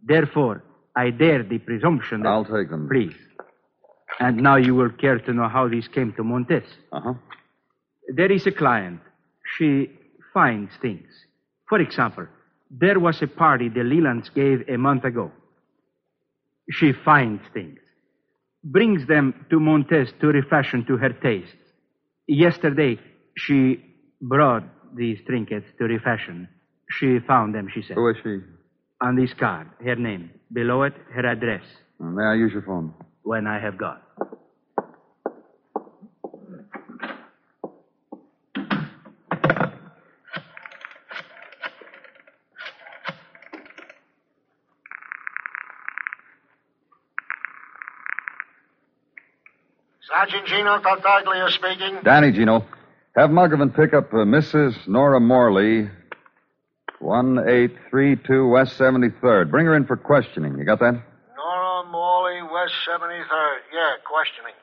Therefore, 0.08 0.62
I 0.96 1.10
dare 1.10 1.44
the 1.44 1.60
presumption 1.60 2.22
that. 2.22 2.30
I'll 2.30 2.46
take 2.46 2.70
them. 2.70 2.88
Please. 2.90 3.16
And 4.20 4.38
now 4.38 4.56
you 4.56 4.76
will 4.76 4.92
care 4.92 5.20
to 5.20 5.34
know 5.34 5.50
how 5.50 5.68
these 5.68 5.88
came 5.90 6.14
to 6.14 6.24
Montez. 6.24 6.64
Uh 6.92 7.00
huh. 7.02 7.14
There 8.16 8.32
is 8.32 8.48
a 8.48 8.52
client. 8.52 9.02
She 9.58 9.90
finds 10.34 10.72
things. 10.82 11.08
For 11.68 11.80
example, 11.80 12.28
there 12.70 13.00
was 13.00 13.22
a 13.22 13.28
party 13.28 13.70
the 13.70 13.82
Lelands 13.82 14.30
gave 14.34 14.68
a 14.70 14.78
month 14.78 15.04
ago. 15.04 15.32
She 16.72 16.94
finds 16.94 17.42
things, 17.54 17.80
brings 18.64 19.08
them 19.08 19.46
to 19.50 19.60
Montez 19.60 20.10
to 20.22 20.28
refashion 20.28 20.86
to 20.86 20.98
her 20.98 21.10
taste. 21.10 21.56
Yesterday, 22.28 23.00
she 23.38 23.84
brought 24.22 24.64
these 24.96 25.20
trinkets 25.28 25.68
to 25.78 25.86
refashion. 25.86 26.48
She 26.90 27.20
found 27.28 27.54
them, 27.54 27.68
she 27.74 27.82
said. 27.82 27.96
Who 27.96 28.10
is 28.10 28.18
she? 28.24 28.38
On 29.02 29.16
this 29.16 29.34
card, 29.34 29.68
her 29.84 29.96
name. 29.96 30.32
Below 30.56 30.84
it, 30.84 30.94
her 31.12 31.26
address. 31.26 31.64
May 32.00 32.24
I 32.24 32.36
use 32.36 32.54
your 32.54 32.62
phone? 32.62 32.94
When 33.24 33.46
I 33.46 33.60
have 33.60 33.78
got. 33.78 34.02
Sergeant 50.08 50.48
Gino 50.48 50.80
Tartaglia 50.80 51.50
speaking. 51.50 52.00
Danny, 52.06 52.32
Gino. 52.32 52.64
Have 53.18 53.30
Muggavan 53.30 53.76
pick 53.76 53.94
up 53.94 54.14
uh, 54.14 54.18
Mrs. 54.20 54.88
Nora 54.88 55.20
Morley, 55.20 55.90
1832 57.00 58.48
West 58.48 58.78
73rd. 58.78 59.50
Bring 59.52 59.66
her 59.66 59.76
in 59.76 59.86
for 59.86 59.98
questioning. 59.98 60.58
You 60.58 60.66
got 60.66 60.80
that? 60.80 60.94
Nora 60.94 61.90
Morley, 61.92 62.42
West 62.44 62.74
73rd. 62.90 63.58
Yeah, 63.74 63.96
questioning. 64.10 64.54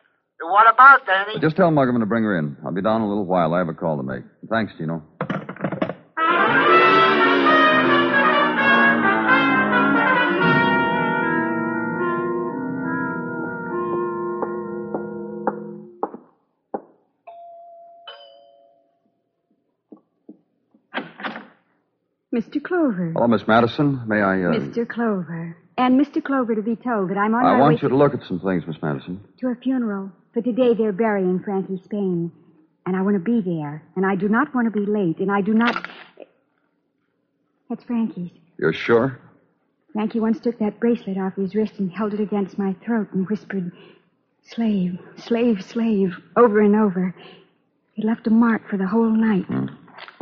What 0.40 0.72
about, 0.72 1.06
Danny? 1.06 1.38
Just 1.40 1.56
tell 1.56 1.70
Muggavan 1.70 2.00
to 2.00 2.06
bring 2.06 2.24
her 2.24 2.36
in. 2.38 2.56
I'll 2.64 2.72
be 2.72 2.82
down 2.82 2.96
in 2.96 3.02
a 3.02 3.08
little 3.08 3.26
while. 3.26 3.54
I 3.54 3.58
have 3.58 3.68
a 3.68 3.74
call 3.74 3.96
to 3.98 4.02
make. 4.02 4.24
Thanks, 4.50 4.72
Gino. 4.76 5.02
Mr. 22.34 22.62
Clover. 22.62 23.12
Hello, 23.12 23.26
Miss 23.26 23.46
Madison. 23.46 24.02
May 24.06 24.20
I, 24.22 24.42
uh... 24.42 24.52
Mr. 24.54 24.88
Clover. 24.88 25.56
And 25.76 26.00
Mr. 26.00 26.22
Clover 26.22 26.54
to 26.54 26.62
be 26.62 26.76
told 26.76 27.10
that 27.10 27.18
I'm 27.18 27.34
on 27.34 27.44
I 27.44 27.52
my 27.54 27.58
want 27.60 27.74
way 27.74 27.80
you 27.82 27.88
to 27.88 27.96
look 27.96 28.14
at 28.14 28.22
some 28.26 28.40
things, 28.40 28.64
Miss 28.66 28.76
Madison. 28.82 29.20
to 29.40 29.48
a 29.48 29.54
funeral. 29.54 30.10
For 30.32 30.40
today 30.40 30.74
they're 30.74 30.92
burying 30.92 31.40
Frankie 31.40 31.80
Spain. 31.84 32.32
And 32.86 32.96
I 32.96 33.02
want 33.02 33.14
to 33.14 33.20
be 33.20 33.40
there. 33.40 33.82
And 33.96 34.04
I 34.04 34.16
do 34.16 34.28
not 34.28 34.54
want 34.54 34.66
to 34.66 34.70
be 34.70 34.86
late. 34.86 35.18
And 35.18 35.30
I 35.30 35.40
do 35.40 35.54
not. 35.54 35.88
That's 37.68 37.84
Frankie's. 37.84 38.30
You're 38.58 38.72
sure? 38.72 39.18
Frankie 39.92 40.20
once 40.20 40.40
took 40.40 40.58
that 40.58 40.80
bracelet 40.80 41.18
off 41.18 41.34
his 41.36 41.54
wrist 41.54 41.74
and 41.78 41.92
held 41.92 42.14
it 42.14 42.20
against 42.20 42.58
my 42.58 42.74
throat 42.84 43.08
and 43.12 43.28
whispered, 43.28 43.70
Slave, 44.44 44.98
slave, 45.16 45.62
slave, 45.62 46.16
over 46.36 46.60
and 46.60 46.74
over. 46.74 47.14
It 47.96 48.04
left 48.04 48.26
a 48.26 48.30
mark 48.30 48.68
for 48.68 48.76
the 48.76 48.86
whole 48.86 49.10
night. 49.10 49.48
And 49.48 49.70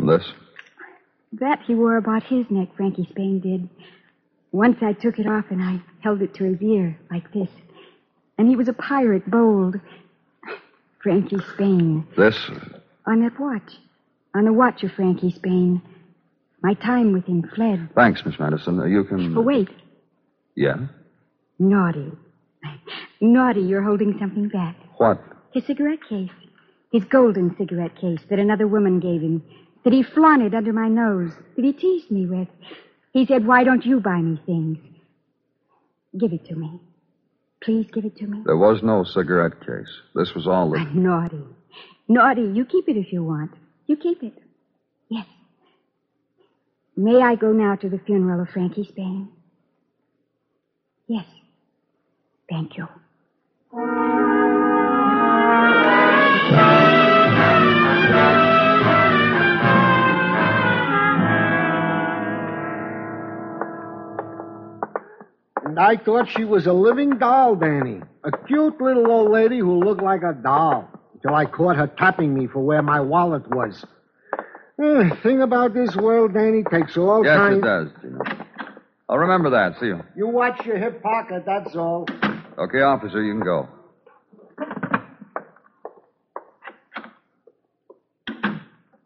this? 0.09 0.33
That 1.33 1.61
he 1.67 1.75
wore 1.75 1.97
about 1.97 2.25
his 2.25 2.47
neck, 2.51 2.69
Frankie 2.77 3.07
Spain 3.11 3.41
did. 3.41 3.69
Once 4.53 4.79
I 4.83 4.93
took 4.93 5.19
it 5.19 5.27
off 5.27 5.45
and 5.51 5.63
I 5.63 5.81
held 6.01 6.23
it 6.23 6.35
to 6.35 6.45
his 6.45 6.61
ear, 6.61 6.99
like 7.11 7.33
this. 7.33 7.49
And 8.37 8.49
he 8.49 8.57
was 8.57 8.69
a 8.69 8.73
pirate, 8.73 9.31
bold. 9.31 9.77
Frankie 11.03 11.39
Spain. 11.55 12.07
This? 12.17 12.37
On 13.07 13.21
that 13.23 13.39
watch. 13.39 13.71
On 14.35 14.45
the 14.45 14.53
watch 14.53 14.83
of 14.83 14.93
Frankie 14.93 15.33
Spain. 15.33 15.83
My 16.63 16.75
time 16.75 17.13
with 17.13 17.25
him 17.27 17.49
fled. 17.55 17.89
Thanks, 17.95 18.23
Miss 18.27 18.39
Madison. 18.39 18.81
Uh, 18.81 18.85
you 18.85 19.05
can. 19.05 19.35
But 19.35 19.43
wait. 19.43 19.69
Yeah? 20.57 20.77
Naughty. 21.59 22.13
Naughty, 23.21 23.63
you're 23.63 23.83
holding 23.83 24.17
something 24.19 24.49
back. 24.49 24.77
What? 24.99 25.23
His 25.53 25.65
cigarette 25.67 26.01
case. 26.09 26.31
His 26.93 27.05
golden 27.05 27.55
cigarette 27.57 27.97
case 28.01 28.21
that 28.29 28.39
another 28.39 28.67
woman 28.67 28.99
gave 28.99 29.21
him. 29.23 29.43
That 29.85 29.93
he 29.93 30.03
flaunted 30.03 30.55
under 30.55 30.73
my 30.73 30.89
nose. 30.89 31.33
That 31.57 31.65
he 31.65 31.73
teased 31.73 32.11
me 32.11 32.27
with. 32.27 32.49
He 33.13 33.27
said, 33.27 33.47
Why 33.47 33.65
don't 33.65 33.85
you 33.85 34.01
buy 34.01 34.21
me 34.21 34.41
things? 34.47 34.79
Give 36.19 36.33
it 36.33 36.47
to 36.47 36.55
me. 36.55 36.81
Please 37.63 37.87
give 37.93 38.05
it 38.05 38.17
to 38.17 38.27
me. 38.27 38.43
There 38.45 38.57
was 38.57 38.83
no 38.83 39.05
cigarette 39.05 39.61
case. 39.61 39.91
This 40.15 40.33
was 40.35 40.47
all 40.47 40.71
the. 40.71 40.81
Naughty. 40.95 41.45
Naughty, 42.09 42.43
you 42.55 42.65
keep 42.65 42.89
it 42.89 42.97
if 42.97 43.13
you 43.13 43.23
want. 43.23 43.53
You 43.87 43.97
keep 43.97 44.23
it. 44.23 44.35
Yes. 45.09 45.27
May 46.97 47.23
I 47.23 47.35
go 47.35 47.53
now 47.53 47.77
to 47.77 47.89
the 47.89 47.99
funeral 47.99 48.43
of 48.43 48.49
Frankie 48.49 48.85
Spain? 48.85 49.29
Yes. 51.07 51.27
Thank 52.49 52.77
you. 52.77 52.89
And 65.71 65.79
I 65.79 65.97
thought 65.97 66.29
she 66.29 66.43
was 66.43 66.67
a 66.67 66.73
living 66.73 67.11
doll, 67.19 67.55
Danny. 67.55 68.01
A 68.25 68.33
cute 68.49 68.81
little 68.81 69.09
old 69.09 69.31
lady 69.31 69.61
who 69.61 69.79
looked 69.79 70.03
like 70.03 70.23
a 70.25 70.33
doll. 70.33 70.89
Until 71.15 71.37
I 71.37 71.45
caught 71.45 71.77
her 71.77 71.87
tapping 71.87 72.35
me 72.35 72.49
for 72.49 72.59
where 72.59 72.83
my 72.83 72.99
wallet 72.99 73.49
was. 73.55 73.85
Eh, 74.83 75.11
thing 75.23 75.43
about 75.43 75.73
this 75.73 75.95
world, 75.95 76.35
Danny, 76.35 76.65
takes 76.65 76.97
all 76.97 77.25
Yes, 77.25 77.37
kinds. 77.37 77.59
it 77.59 77.61
does, 77.61 77.89
Gino. 78.03 78.19
I'll 79.09 79.19
remember 79.19 79.51
that. 79.51 79.79
See 79.79 79.87
you. 79.87 80.03
You 80.17 80.27
watch 80.27 80.67
your 80.67 80.77
hip 80.77 81.05
pocket, 81.05 81.45
that's 81.47 81.77
all. 81.77 82.05
Okay, 82.59 82.81
officer, 82.81 83.23
you 83.23 83.35
can 83.35 83.45
go. 83.45 83.69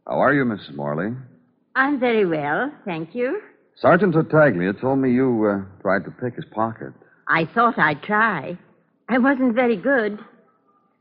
How 0.06 0.18
are 0.22 0.32
you, 0.32 0.44
Mrs. 0.46 0.74
Morley? 0.74 1.14
I'm 1.74 2.00
very 2.00 2.24
well, 2.24 2.72
thank 2.86 3.14
you. 3.14 3.42
Sergeant 3.76 4.14
Tartaglia 4.14 4.72
told 4.72 4.98
me 5.00 5.10
you 5.12 5.46
uh, 5.46 5.82
tried 5.82 6.04
to 6.04 6.10
pick 6.10 6.36
his 6.36 6.44
pocket. 6.52 6.92
I 7.28 7.44
thought 7.46 7.78
I'd 7.78 8.02
try. 8.02 8.58
I 9.08 9.18
wasn't 9.18 9.54
very 9.54 9.76
good. 9.76 10.18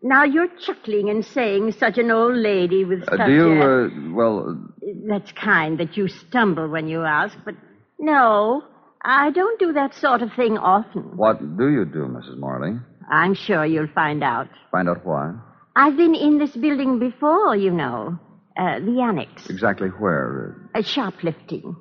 Now 0.01 0.23
you're 0.23 0.49
chuckling 0.59 1.09
and 1.09 1.23
saying 1.23 1.73
such 1.73 1.97
an 1.97 2.11
old 2.11 2.35
lady 2.35 2.83
with 2.83 3.03
Uh, 3.03 3.17
such 3.17 3.27
do 3.27 3.33
you, 3.33 3.61
a... 3.61 3.85
uh, 3.85 3.89
well, 4.13 4.69
That's 5.07 5.31
kind 5.33 5.77
that 5.79 5.95
you 5.95 6.07
stumble 6.07 6.67
when 6.67 6.87
you 6.87 7.03
ask, 7.03 7.37
but 7.45 7.55
no, 7.99 8.63
I 9.05 9.31
don't 9.31 9.59
do 9.59 9.71
that 9.73 9.93
sort 9.93 10.21
of 10.21 10.33
thing 10.33 10.57
often. 10.57 11.03
what 11.15 11.39
do 11.57 11.69
you 11.69 11.85
do, 11.85 12.07
Mrs. 12.07 12.37
Morley? 12.37 12.79
I'm 13.09 13.33
sure 13.33 13.65
you'll 13.65 13.87
find 13.93 14.23
out. 14.23 14.47
Find 14.71 14.89
out 14.89 15.05
why. 15.05 15.33
I've 15.75 15.95
been 15.97 16.15
in 16.15 16.37
this 16.37 16.55
building 16.55 16.99
before, 16.99 17.55
you 17.55 17.71
know. 17.71 18.17
Uh, 18.57 18.79
the 18.79 19.01
annex. 19.01 19.49
Exactly 19.49 19.87
where? 19.89 20.55
Uh, 20.75 20.81
shoplifting. 20.83 21.75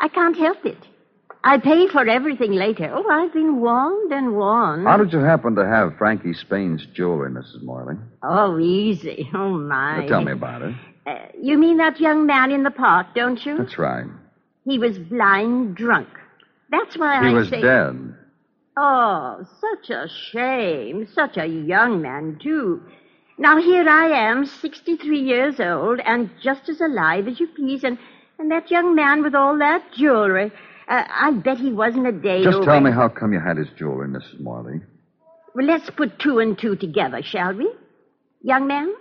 I 0.00 0.08
can't 0.08 0.36
help 0.36 0.64
it. 0.64 0.78
I 1.44 1.58
pay 1.58 1.86
for 1.88 2.06
everything 2.06 2.52
later. 2.52 2.90
Oh, 2.92 3.08
I've 3.08 3.32
been 3.32 3.60
warned 3.60 4.12
and 4.12 4.34
warned. 4.34 4.86
How 4.86 4.96
did 4.96 5.12
you 5.12 5.20
happen 5.20 5.54
to 5.54 5.66
have 5.66 5.96
Frankie 5.96 6.34
Spain's 6.34 6.84
jewelry, 6.94 7.30
Mrs. 7.30 7.62
Morley? 7.62 7.94
Oh, 8.22 8.58
easy. 8.58 9.28
Oh, 9.34 9.50
my. 9.50 10.00
Now, 10.00 10.06
tell 10.08 10.22
me 10.22 10.32
about 10.32 10.62
it. 10.62 10.74
Uh, 11.06 11.16
you 11.40 11.56
mean 11.56 11.76
that 11.78 12.00
young 12.00 12.26
man 12.26 12.50
in 12.50 12.64
the 12.64 12.70
park, 12.70 13.08
don't 13.14 13.44
you? 13.46 13.56
That's 13.56 13.78
right. 13.78 14.06
He 14.64 14.78
was 14.78 14.98
blind 14.98 15.76
drunk. 15.76 16.08
That's 16.70 16.96
why 16.98 17.20
He 17.22 17.28
I 17.28 17.32
was 17.32 17.48
say... 17.48 17.62
dead. 17.62 18.14
Oh, 18.76 19.44
such 19.60 19.90
a 19.90 20.08
shame. 20.30 21.08
Such 21.14 21.36
a 21.36 21.46
young 21.46 22.02
man, 22.02 22.38
too. 22.42 22.82
Now, 23.38 23.58
here 23.60 23.88
I 23.88 24.08
am, 24.08 24.44
63 24.44 25.20
years 25.20 25.60
old, 25.60 26.00
and 26.00 26.30
just 26.42 26.68
as 26.68 26.80
alive 26.80 27.28
as 27.28 27.38
you 27.38 27.46
please, 27.46 27.84
and, 27.84 27.96
and 28.38 28.50
that 28.50 28.70
young 28.70 28.94
man 28.94 29.22
with 29.22 29.34
all 29.34 29.58
that 29.58 29.82
jewelry. 29.96 30.52
Uh, 30.88 31.02
I 31.08 31.32
bet 31.32 31.58
he 31.58 31.72
wasn't 31.72 32.06
a 32.06 32.12
day 32.12 32.42
Just 32.42 32.56
over. 32.56 32.64
tell 32.64 32.80
me 32.80 32.90
how 32.90 33.08
come 33.08 33.32
you 33.32 33.40
had 33.40 33.56
his 33.58 33.68
jewelry, 33.76 34.08
Mrs. 34.08 34.40
Morley. 34.40 34.80
Well, 35.54 35.66
let's 35.66 35.90
put 35.90 36.18
two 36.18 36.38
and 36.38 36.58
two 36.58 36.76
together, 36.76 37.20
shall 37.22 37.52
we? 37.54 37.70
Young 38.42 38.66
man, 38.66 38.94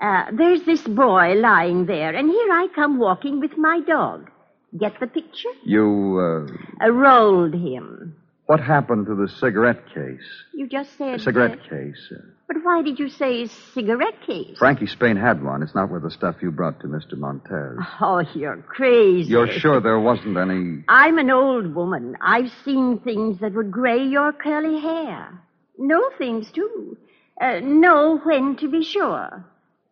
uh, 0.00 0.24
there's 0.32 0.64
this 0.64 0.82
boy 0.82 1.34
lying 1.34 1.86
there, 1.86 2.14
and 2.14 2.28
here 2.28 2.52
I 2.52 2.66
come 2.74 2.98
walking 2.98 3.40
with 3.40 3.56
my 3.56 3.80
dog. 3.86 4.30
Get 4.78 4.98
the 5.00 5.06
picture? 5.06 5.50
You, 5.64 6.48
uh, 6.50 6.84
I 6.84 6.88
rolled 6.88 7.54
him. 7.54 8.16
what 8.46 8.60
happened 8.60 9.06
to 9.06 9.14
the 9.14 9.28
cigarette 9.28 9.86
case? 9.94 10.28
You 10.52 10.66
just 10.68 10.98
said. 10.98 11.20
The 11.20 11.22
cigarette 11.22 11.58
uh, 11.64 11.68
case. 11.70 12.12
But 12.46 12.58
why 12.62 12.82
did 12.82 12.98
you 12.98 13.08
say 13.08 13.46
cigarette 13.72 14.20
case? 14.26 14.58
Frankie 14.58 14.86
Spain 14.86 15.16
had 15.16 15.42
one. 15.42 15.62
It's 15.62 15.74
not 15.74 15.90
with 15.90 16.02
the 16.02 16.10
stuff 16.10 16.36
you 16.42 16.50
brought 16.50 16.78
to 16.80 16.86
Mr. 16.86 17.16
Montez. 17.16 17.78
Oh, 18.00 18.22
you're 18.34 18.58
crazy. 18.58 19.30
You're 19.30 19.48
sure 19.48 19.80
there 19.80 19.98
wasn't 19.98 20.36
any. 20.36 20.84
I'm 20.88 21.18
an 21.18 21.30
old 21.30 21.74
woman. 21.74 22.16
I've 22.20 22.50
seen 22.64 22.98
things 23.00 23.40
that 23.40 23.54
would 23.54 23.70
gray 23.70 24.04
your 24.04 24.32
curly 24.32 24.78
hair. 24.80 25.40
Know 25.78 26.10
things, 26.18 26.50
too. 26.52 26.98
Uh, 27.40 27.60
know 27.60 28.20
when 28.24 28.56
to 28.56 28.68
be 28.68 28.84
sure. 28.84 29.44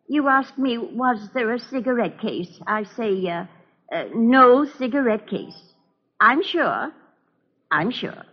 You 0.07 0.27
asked 0.27 0.57
me, 0.57 0.77
was 0.77 1.29
there 1.33 1.53
a 1.53 1.59
cigarette 1.59 2.19
case? 2.19 2.59
I 2.67 2.83
say, 2.83 3.27
uh, 3.27 3.45
uh, 3.91 4.05
no 4.13 4.65
cigarette 4.77 5.27
case. 5.27 5.59
I'm 6.19 6.43
sure. 6.43 6.91
I'm 7.71 7.89
sure. 7.89 8.23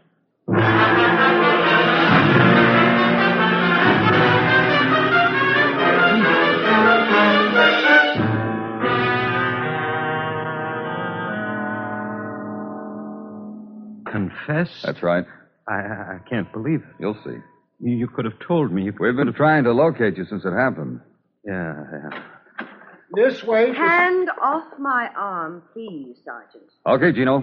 Confess? 14.11 14.69
That's 14.85 15.03
right. 15.03 15.25
I, 15.69 15.73
I 15.75 16.17
I 16.17 16.19
can't 16.29 16.51
believe 16.53 16.81
it. 16.81 16.95
You'll 16.99 17.19
see. 17.25 17.37
You, 17.81 17.97
you 17.97 18.09
could 18.09 18.25
have 18.25 18.39
told 18.47 18.73
me. 18.73 18.85
You 18.85 18.93
We've 18.99 19.17
been 19.17 19.33
trying 19.33 19.65
to 19.65 19.73
locate 19.73 20.17
you 20.17 20.25
since 20.25 20.45
it 20.45 20.53
happened. 20.53 21.01
Yeah, 21.45 21.75
yeah. 21.93 22.67
This 23.13 23.43
way. 23.43 23.73
Hand 23.75 24.29
off 24.41 24.79
my 24.79 25.09
arm, 25.17 25.63
please, 25.73 26.17
Sergeant. 26.25 26.71
Okay, 26.87 27.13
Gino. 27.13 27.43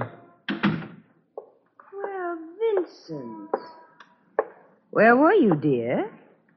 Well, 1.94 2.38
Vincent. 2.76 3.50
Where 4.92 5.16
were 5.16 5.34
you, 5.34 5.56
dear, 5.56 6.10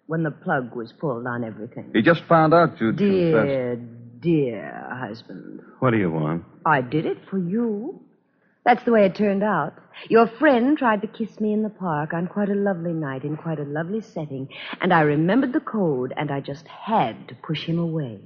when 0.07 0.23
the 0.23 0.31
plug 0.31 0.75
was 0.77 0.93
pulled 0.93 1.27
on 1.27 1.45
everything? 1.45 1.91
He 1.93 2.03
just 2.03 2.23
found 2.29 2.55
out 2.55 2.81
you'd 2.81 2.97
confessed. 2.99 3.47
Dear, 3.47 3.77
dear 4.21 4.89
husband. 4.93 5.61
What 5.81 5.91
do 5.91 5.99
you 5.99 6.11
want? 6.11 6.45
I 6.65 6.81
did 6.83 7.07
it 7.07 7.19
for 7.29 7.39
you. 7.39 8.01
That's 8.65 8.85
the 8.85 8.93
way 8.93 9.07
it 9.07 9.15
turned 9.15 9.43
out. 9.43 9.75
Your 10.09 10.27
friend 10.27 10.77
tried 10.77 11.03
to 11.03 11.07
kiss 11.07 11.41
me 11.41 11.53
in 11.53 11.63
the 11.63 11.71
park 11.71 12.13
on 12.13 12.27
quite 12.27 12.49
a 12.49 12.55
lovely 12.55 12.93
night 12.93 13.25
in 13.25 13.37
quite 13.37 13.59
a 13.59 13.65
lovely 13.65 14.01
setting, 14.01 14.49
and 14.81 14.93
I 14.93 15.01
remembered 15.01 15.53
the 15.53 15.61
code, 15.61 16.13
and 16.17 16.31
I 16.31 16.41
just 16.41 16.67
had 16.67 17.29
to 17.29 17.35
push 17.35 17.65
him 17.65 17.79
away. 17.79 18.21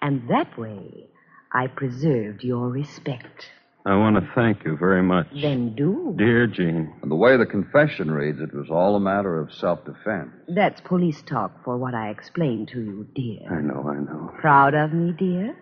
And 0.00 0.28
that 0.28 0.56
way, 0.58 1.08
I 1.52 1.66
preserved 1.68 2.42
your 2.42 2.68
respect. 2.68 3.50
I 3.86 3.96
want 3.96 4.16
to 4.16 4.26
thank 4.34 4.64
you 4.64 4.78
very 4.78 5.02
much. 5.02 5.26
Then 5.42 5.74
do. 5.74 6.14
Dear 6.16 6.46
Jean. 6.46 6.94
And 7.02 7.10
the 7.10 7.16
way 7.16 7.36
the 7.36 7.44
confession 7.44 8.10
reads, 8.10 8.40
it 8.40 8.54
was 8.54 8.70
all 8.70 8.96
a 8.96 9.00
matter 9.00 9.38
of 9.38 9.52
self-defense. 9.52 10.30
That's 10.48 10.80
police 10.80 11.20
talk 11.22 11.62
for 11.64 11.76
what 11.76 11.94
I 11.94 12.08
explained 12.08 12.68
to 12.68 12.80
you, 12.80 13.06
dear. 13.14 13.42
I 13.50 13.60
know, 13.60 13.86
I 13.86 14.00
know. 14.00 14.32
Proud 14.40 14.74
of 14.74 14.94
me, 14.94 15.12
dear? 15.12 15.54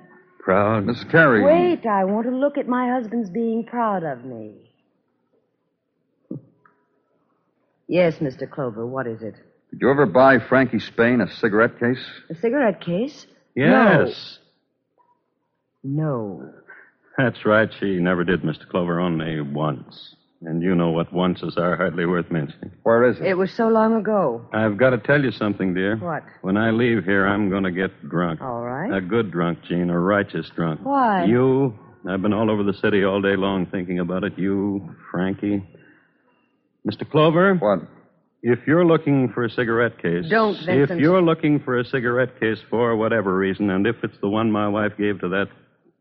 Proud? 0.42 0.86
Miss 0.86 1.02
Carey. 1.04 1.42
Wait, 1.42 1.86
I 1.86 2.04
want 2.04 2.26
to 2.26 2.36
look 2.36 2.58
at 2.58 2.66
my 2.66 2.88
husband's 2.88 3.30
being 3.30 3.64
proud 3.64 4.02
of 4.02 4.24
me. 4.24 4.72
Yes, 7.86 8.16
Mr. 8.16 8.50
Clover, 8.50 8.84
what 8.84 9.06
is 9.06 9.22
it? 9.22 9.36
Did 9.70 9.80
you 9.80 9.90
ever 9.90 10.04
buy 10.04 10.38
Frankie 10.40 10.80
Spain 10.80 11.20
a 11.20 11.30
cigarette 11.30 11.78
case? 11.78 12.04
A 12.28 12.34
cigarette 12.34 12.80
case? 12.80 13.26
Yes. 13.54 14.38
No. 15.84 16.52
That's 17.16 17.44
right. 17.44 17.68
She 17.78 17.98
never 18.00 18.24
did, 18.24 18.42
Mr. 18.42 18.68
Clover, 18.68 19.00
only 19.00 19.40
once. 19.40 20.16
And 20.44 20.62
you 20.62 20.74
know 20.74 20.90
what 20.90 21.12
onces 21.12 21.56
are 21.56 21.76
hardly 21.76 22.04
worth 22.04 22.30
mentioning. 22.30 22.72
Where 22.82 23.08
is 23.08 23.16
it? 23.18 23.26
It 23.26 23.34
was 23.34 23.52
so 23.52 23.68
long 23.68 23.94
ago. 23.94 24.44
I've 24.52 24.76
got 24.76 24.90
to 24.90 24.98
tell 24.98 25.22
you 25.22 25.30
something, 25.30 25.72
dear. 25.72 25.96
What? 25.96 26.24
When 26.40 26.56
I 26.56 26.70
leave 26.70 27.04
here, 27.04 27.26
I'm 27.26 27.48
going 27.48 27.62
to 27.62 27.70
get 27.70 28.08
drunk. 28.08 28.40
All 28.40 28.62
right. 28.62 28.92
A 28.92 29.00
good 29.00 29.30
drunk, 29.30 29.60
Jean, 29.68 29.88
a 29.90 29.98
righteous 29.98 30.50
drunk. 30.56 30.80
Why? 30.82 31.24
You. 31.26 31.78
I've 32.08 32.22
been 32.22 32.32
all 32.32 32.50
over 32.50 32.64
the 32.64 32.74
city 32.74 33.04
all 33.04 33.22
day 33.22 33.36
long 33.36 33.66
thinking 33.66 34.00
about 34.00 34.24
it. 34.24 34.32
You, 34.36 34.96
Frankie. 35.12 35.62
Mr. 36.84 37.08
Clover. 37.08 37.54
What? 37.54 37.80
If 38.42 38.58
you're 38.66 38.84
looking 38.84 39.30
for 39.32 39.44
a 39.44 39.50
cigarette 39.50 40.02
case. 40.02 40.24
Don't, 40.28 40.56
If 40.68 40.90
you're 40.90 41.22
looking 41.22 41.60
for 41.60 41.78
a 41.78 41.84
cigarette 41.84 42.40
case 42.40 42.58
for 42.68 42.96
whatever 42.96 43.36
reason, 43.36 43.70
and 43.70 43.86
if 43.86 43.94
it's 44.02 44.16
the 44.20 44.28
one 44.28 44.50
my 44.50 44.66
wife 44.66 44.92
gave 44.98 45.20
to 45.20 45.28
that 45.28 45.46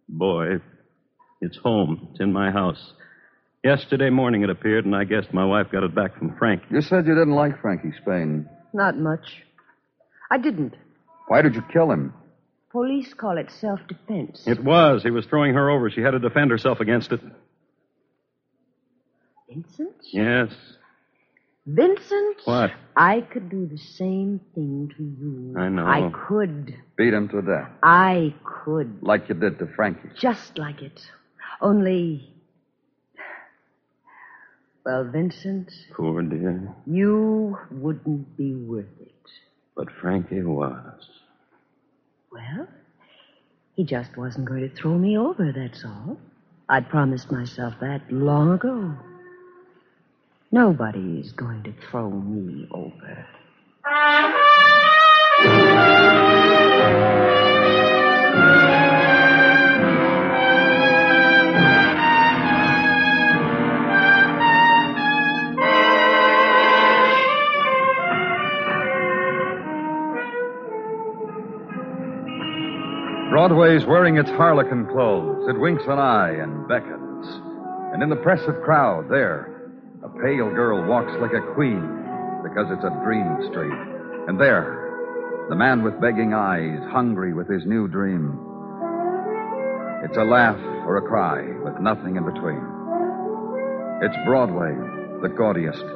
boy, 0.09 0.55
it's 1.41 1.57
home. 1.57 2.07
It's 2.11 2.19
in 2.19 2.33
my 2.33 2.49
house. 2.49 2.93
Yesterday 3.63 4.09
morning 4.09 4.41
it 4.41 4.49
appeared, 4.49 4.85
and 4.85 4.95
I 4.95 5.03
guessed 5.03 5.33
my 5.33 5.45
wife 5.45 5.67
got 5.71 5.83
it 5.83 5.93
back 5.93 6.17
from 6.17 6.35
Frank. 6.37 6.63
You 6.71 6.81
said 6.81 7.05
you 7.05 7.13
didn't 7.13 7.35
like 7.35 7.61
Frankie 7.61 7.93
Spain. 8.01 8.49
Not 8.73 8.97
much. 8.97 9.43
I 10.31 10.39
didn't. 10.39 10.73
Why 11.27 11.43
did 11.43 11.53
you 11.53 11.61
kill 11.71 11.91
him? 11.91 12.13
Police 12.71 13.13
call 13.13 13.37
it 13.37 13.51
self 13.51 13.79
defense. 13.87 14.47
It 14.47 14.63
was. 14.63 15.03
He 15.03 15.11
was 15.11 15.25
throwing 15.27 15.53
her 15.53 15.69
over. 15.69 15.91
She 15.91 16.01
had 16.01 16.11
to 16.11 16.19
defend 16.19 16.49
herself 16.49 16.79
against 16.79 17.11
it. 17.11 17.19
Vincent? 19.47 19.95
Yes. 20.11 20.49
Vincent? 21.67 22.37
What? 22.45 22.71
I 22.95 23.21
could 23.21 23.49
do 23.49 23.67
the 23.67 23.77
same 23.77 24.39
thing 24.55 24.91
to 24.97 25.03
you. 25.03 25.53
I 25.57 25.69
know. 25.69 25.85
I 25.85 26.09
could. 26.27 26.75
Beat 26.97 27.13
him 27.13 27.27
to 27.29 27.41
death. 27.41 27.69
I 27.83 28.33
could. 28.43 29.03
Like 29.03 29.29
you 29.29 29.35
did 29.35 29.59
to 29.59 29.67
Frankie. 29.75 30.09
Just 30.19 30.57
like 30.57 30.81
it. 30.81 30.99
Only. 31.61 32.30
Well, 34.85 35.03
Vincent, 35.03 35.71
Poor 35.95 36.21
dear. 36.23 36.73
you 36.87 37.57
wouldn't 37.69 38.35
be 38.35 38.55
worth 38.55 38.85
it. 38.99 39.13
But 39.75 39.89
Frankie 40.01 40.41
was. 40.41 41.07
Well, 42.31 42.67
he 43.75 43.83
just 43.83 44.17
wasn't 44.17 44.45
going 44.45 44.67
to 44.67 44.75
throw 44.75 44.97
me 44.97 45.17
over, 45.17 45.51
that's 45.51 45.85
all. 45.85 46.17
I'd 46.67 46.89
promised 46.89 47.31
myself 47.31 47.73
that 47.81 48.01
long 48.11 48.53
ago. 48.53 48.93
Nobody's 50.51 51.31
going 51.33 51.63
to 51.63 51.73
throw 51.89 52.09
me 52.09 52.67
over. 52.71 53.27
Broadway's 73.31 73.85
wearing 73.85 74.17
its 74.17 74.29
harlequin 74.31 74.85
clothes. 74.87 75.47
It 75.47 75.57
winks 75.57 75.85
an 75.87 75.97
eye 75.97 76.31
and 76.31 76.67
beckons. 76.67 77.25
And 77.93 78.03
in 78.03 78.09
the 78.09 78.17
press 78.17 78.41
of 78.45 78.61
crowd, 78.61 79.07
there, 79.09 79.71
a 80.03 80.09
pale 80.09 80.51
girl 80.51 80.85
walks 80.85 81.13
like 81.21 81.31
a 81.31 81.53
queen 81.55 81.79
because 82.43 82.67
it's 82.69 82.83
a 82.83 82.99
dream 83.05 83.39
street. 83.47 83.71
And 84.27 84.37
there, 84.37 85.47
the 85.47 85.55
man 85.55 85.81
with 85.81 86.01
begging 86.01 86.33
eyes, 86.33 86.83
hungry 86.91 87.33
with 87.33 87.47
his 87.47 87.65
new 87.65 87.87
dream. 87.87 88.37
It's 90.03 90.17
a 90.17 90.27
laugh 90.27 90.59
or 90.85 90.97
a 90.97 91.07
cry 91.07 91.39
with 91.63 91.79
nothing 91.79 92.17
in 92.17 92.25
between. 92.25 92.59
It's 94.03 94.25
Broadway, 94.25 94.75
the 95.21 95.29
gaudiest, 95.29 95.87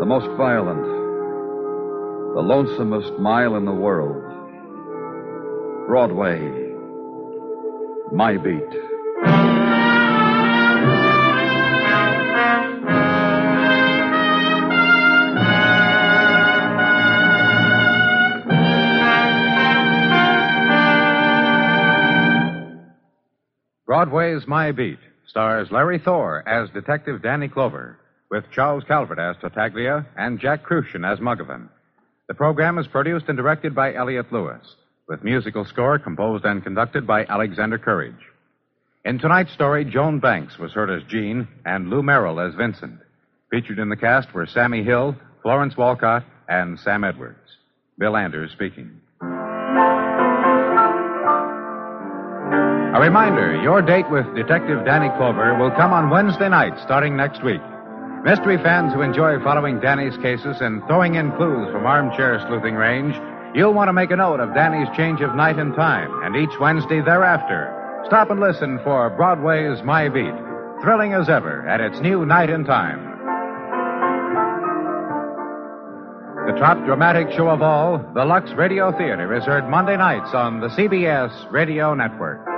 the 0.00 0.06
most 0.06 0.28
violent, 0.38 0.86
the 2.32 2.40
lonesomest 2.40 3.18
mile 3.18 3.56
in 3.56 3.66
the 3.66 3.70
world. 3.70 4.33
Broadway, 5.86 6.40
my 8.12 8.36
beat. 8.38 8.62
Broadway's 23.86 24.46
My 24.46 24.72
Beat 24.72 24.98
stars 25.28 25.68
Larry 25.70 25.98
Thor 25.98 26.42
as 26.48 26.68
Detective 26.70 27.22
Danny 27.22 27.48
Clover, 27.48 27.98
with 28.30 28.44
Charles 28.52 28.84
Calvert 28.88 29.18
as 29.18 29.36
Tartaglia 29.40 30.06
and 30.16 30.40
Jack 30.40 30.64
Kruschen 30.64 31.10
as 31.10 31.20
Muggavan. 31.20 31.68
The 32.26 32.34
program 32.34 32.78
is 32.78 32.86
produced 32.88 33.26
and 33.28 33.36
directed 33.36 33.74
by 33.74 33.94
Elliott 33.94 34.32
Lewis, 34.32 34.62
with 35.08 35.22
musical 35.22 35.64
score 35.64 35.98
composed 35.98 36.44
and 36.44 36.62
conducted 36.62 37.06
by 37.06 37.24
Alexander 37.26 37.78
Courage. 37.78 38.14
In 39.04 39.18
tonight's 39.18 39.52
story, 39.52 39.84
Joan 39.84 40.18
Banks 40.18 40.58
was 40.58 40.72
heard 40.72 40.90
as 40.90 41.06
Jean 41.08 41.46
and 41.66 41.90
Lou 41.90 42.02
Merrill 42.02 42.40
as 42.40 42.54
Vincent. 42.54 43.00
Featured 43.50 43.78
in 43.78 43.90
the 43.90 43.96
cast 43.96 44.32
were 44.32 44.46
Sammie 44.46 44.82
Hill, 44.82 45.14
Florence 45.42 45.76
Walcott, 45.76 46.24
and 46.48 46.78
Sam 46.80 47.04
Edwards. 47.04 47.38
Bill 47.98 48.16
Anders 48.16 48.50
speaking. 48.52 49.00
A 52.94 53.00
reminder 53.00 53.60
your 53.62 53.82
date 53.82 54.08
with 54.10 54.24
Detective 54.34 54.84
Danny 54.86 55.10
Clover 55.18 55.58
will 55.58 55.70
come 55.72 55.92
on 55.92 56.10
Wednesday 56.10 56.48
night 56.48 56.78
starting 56.82 57.16
next 57.16 57.44
week. 57.44 57.60
Mystery 58.24 58.56
fans 58.56 58.94
who 58.94 59.02
enjoy 59.02 59.38
following 59.44 59.80
Danny's 59.80 60.16
cases 60.18 60.56
and 60.60 60.80
throwing 60.86 61.16
in 61.16 61.30
clues 61.32 61.70
from 61.70 61.84
armchair 61.84 62.40
sleuthing 62.48 62.74
range, 62.74 63.14
you'll 63.54 63.72
want 63.72 63.88
to 63.88 63.92
make 63.92 64.10
a 64.10 64.16
note 64.16 64.40
of 64.40 64.54
Danny's 64.54 64.88
change 64.96 65.20
of 65.20 65.34
night 65.34 65.58
and 65.58 65.74
time, 65.74 66.10
and 66.24 66.36
each 66.36 66.58
Wednesday 66.58 67.00
thereafter. 67.00 67.70
Stop 68.06 68.30
and 68.30 68.40
listen 68.40 68.80
for 68.84 69.08
Broadway's 69.10 69.82
My 69.82 70.08
Beat, 70.08 70.34
thrilling 70.82 71.14
as 71.14 71.28
ever 71.28 71.66
at 71.68 71.80
its 71.80 72.00
new 72.00 72.26
night 72.26 72.50
and 72.50 72.66
time. 72.66 73.12
The 76.46 76.60
top 76.60 76.84
dramatic 76.84 77.30
show 77.32 77.48
of 77.48 77.62
all, 77.62 77.98
the 78.14 78.24
Lux 78.24 78.50
Radio 78.52 78.92
Theater, 78.92 79.34
is 79.34 79.44
heard 79.44 79.68
Monday 79.68 79.96
nights 79.96 80.34
on 80.34 80.60
the 80.60 80.68
CBS 80.68 81.50
Radio 81.50 81.94
Network. 81.94 82.53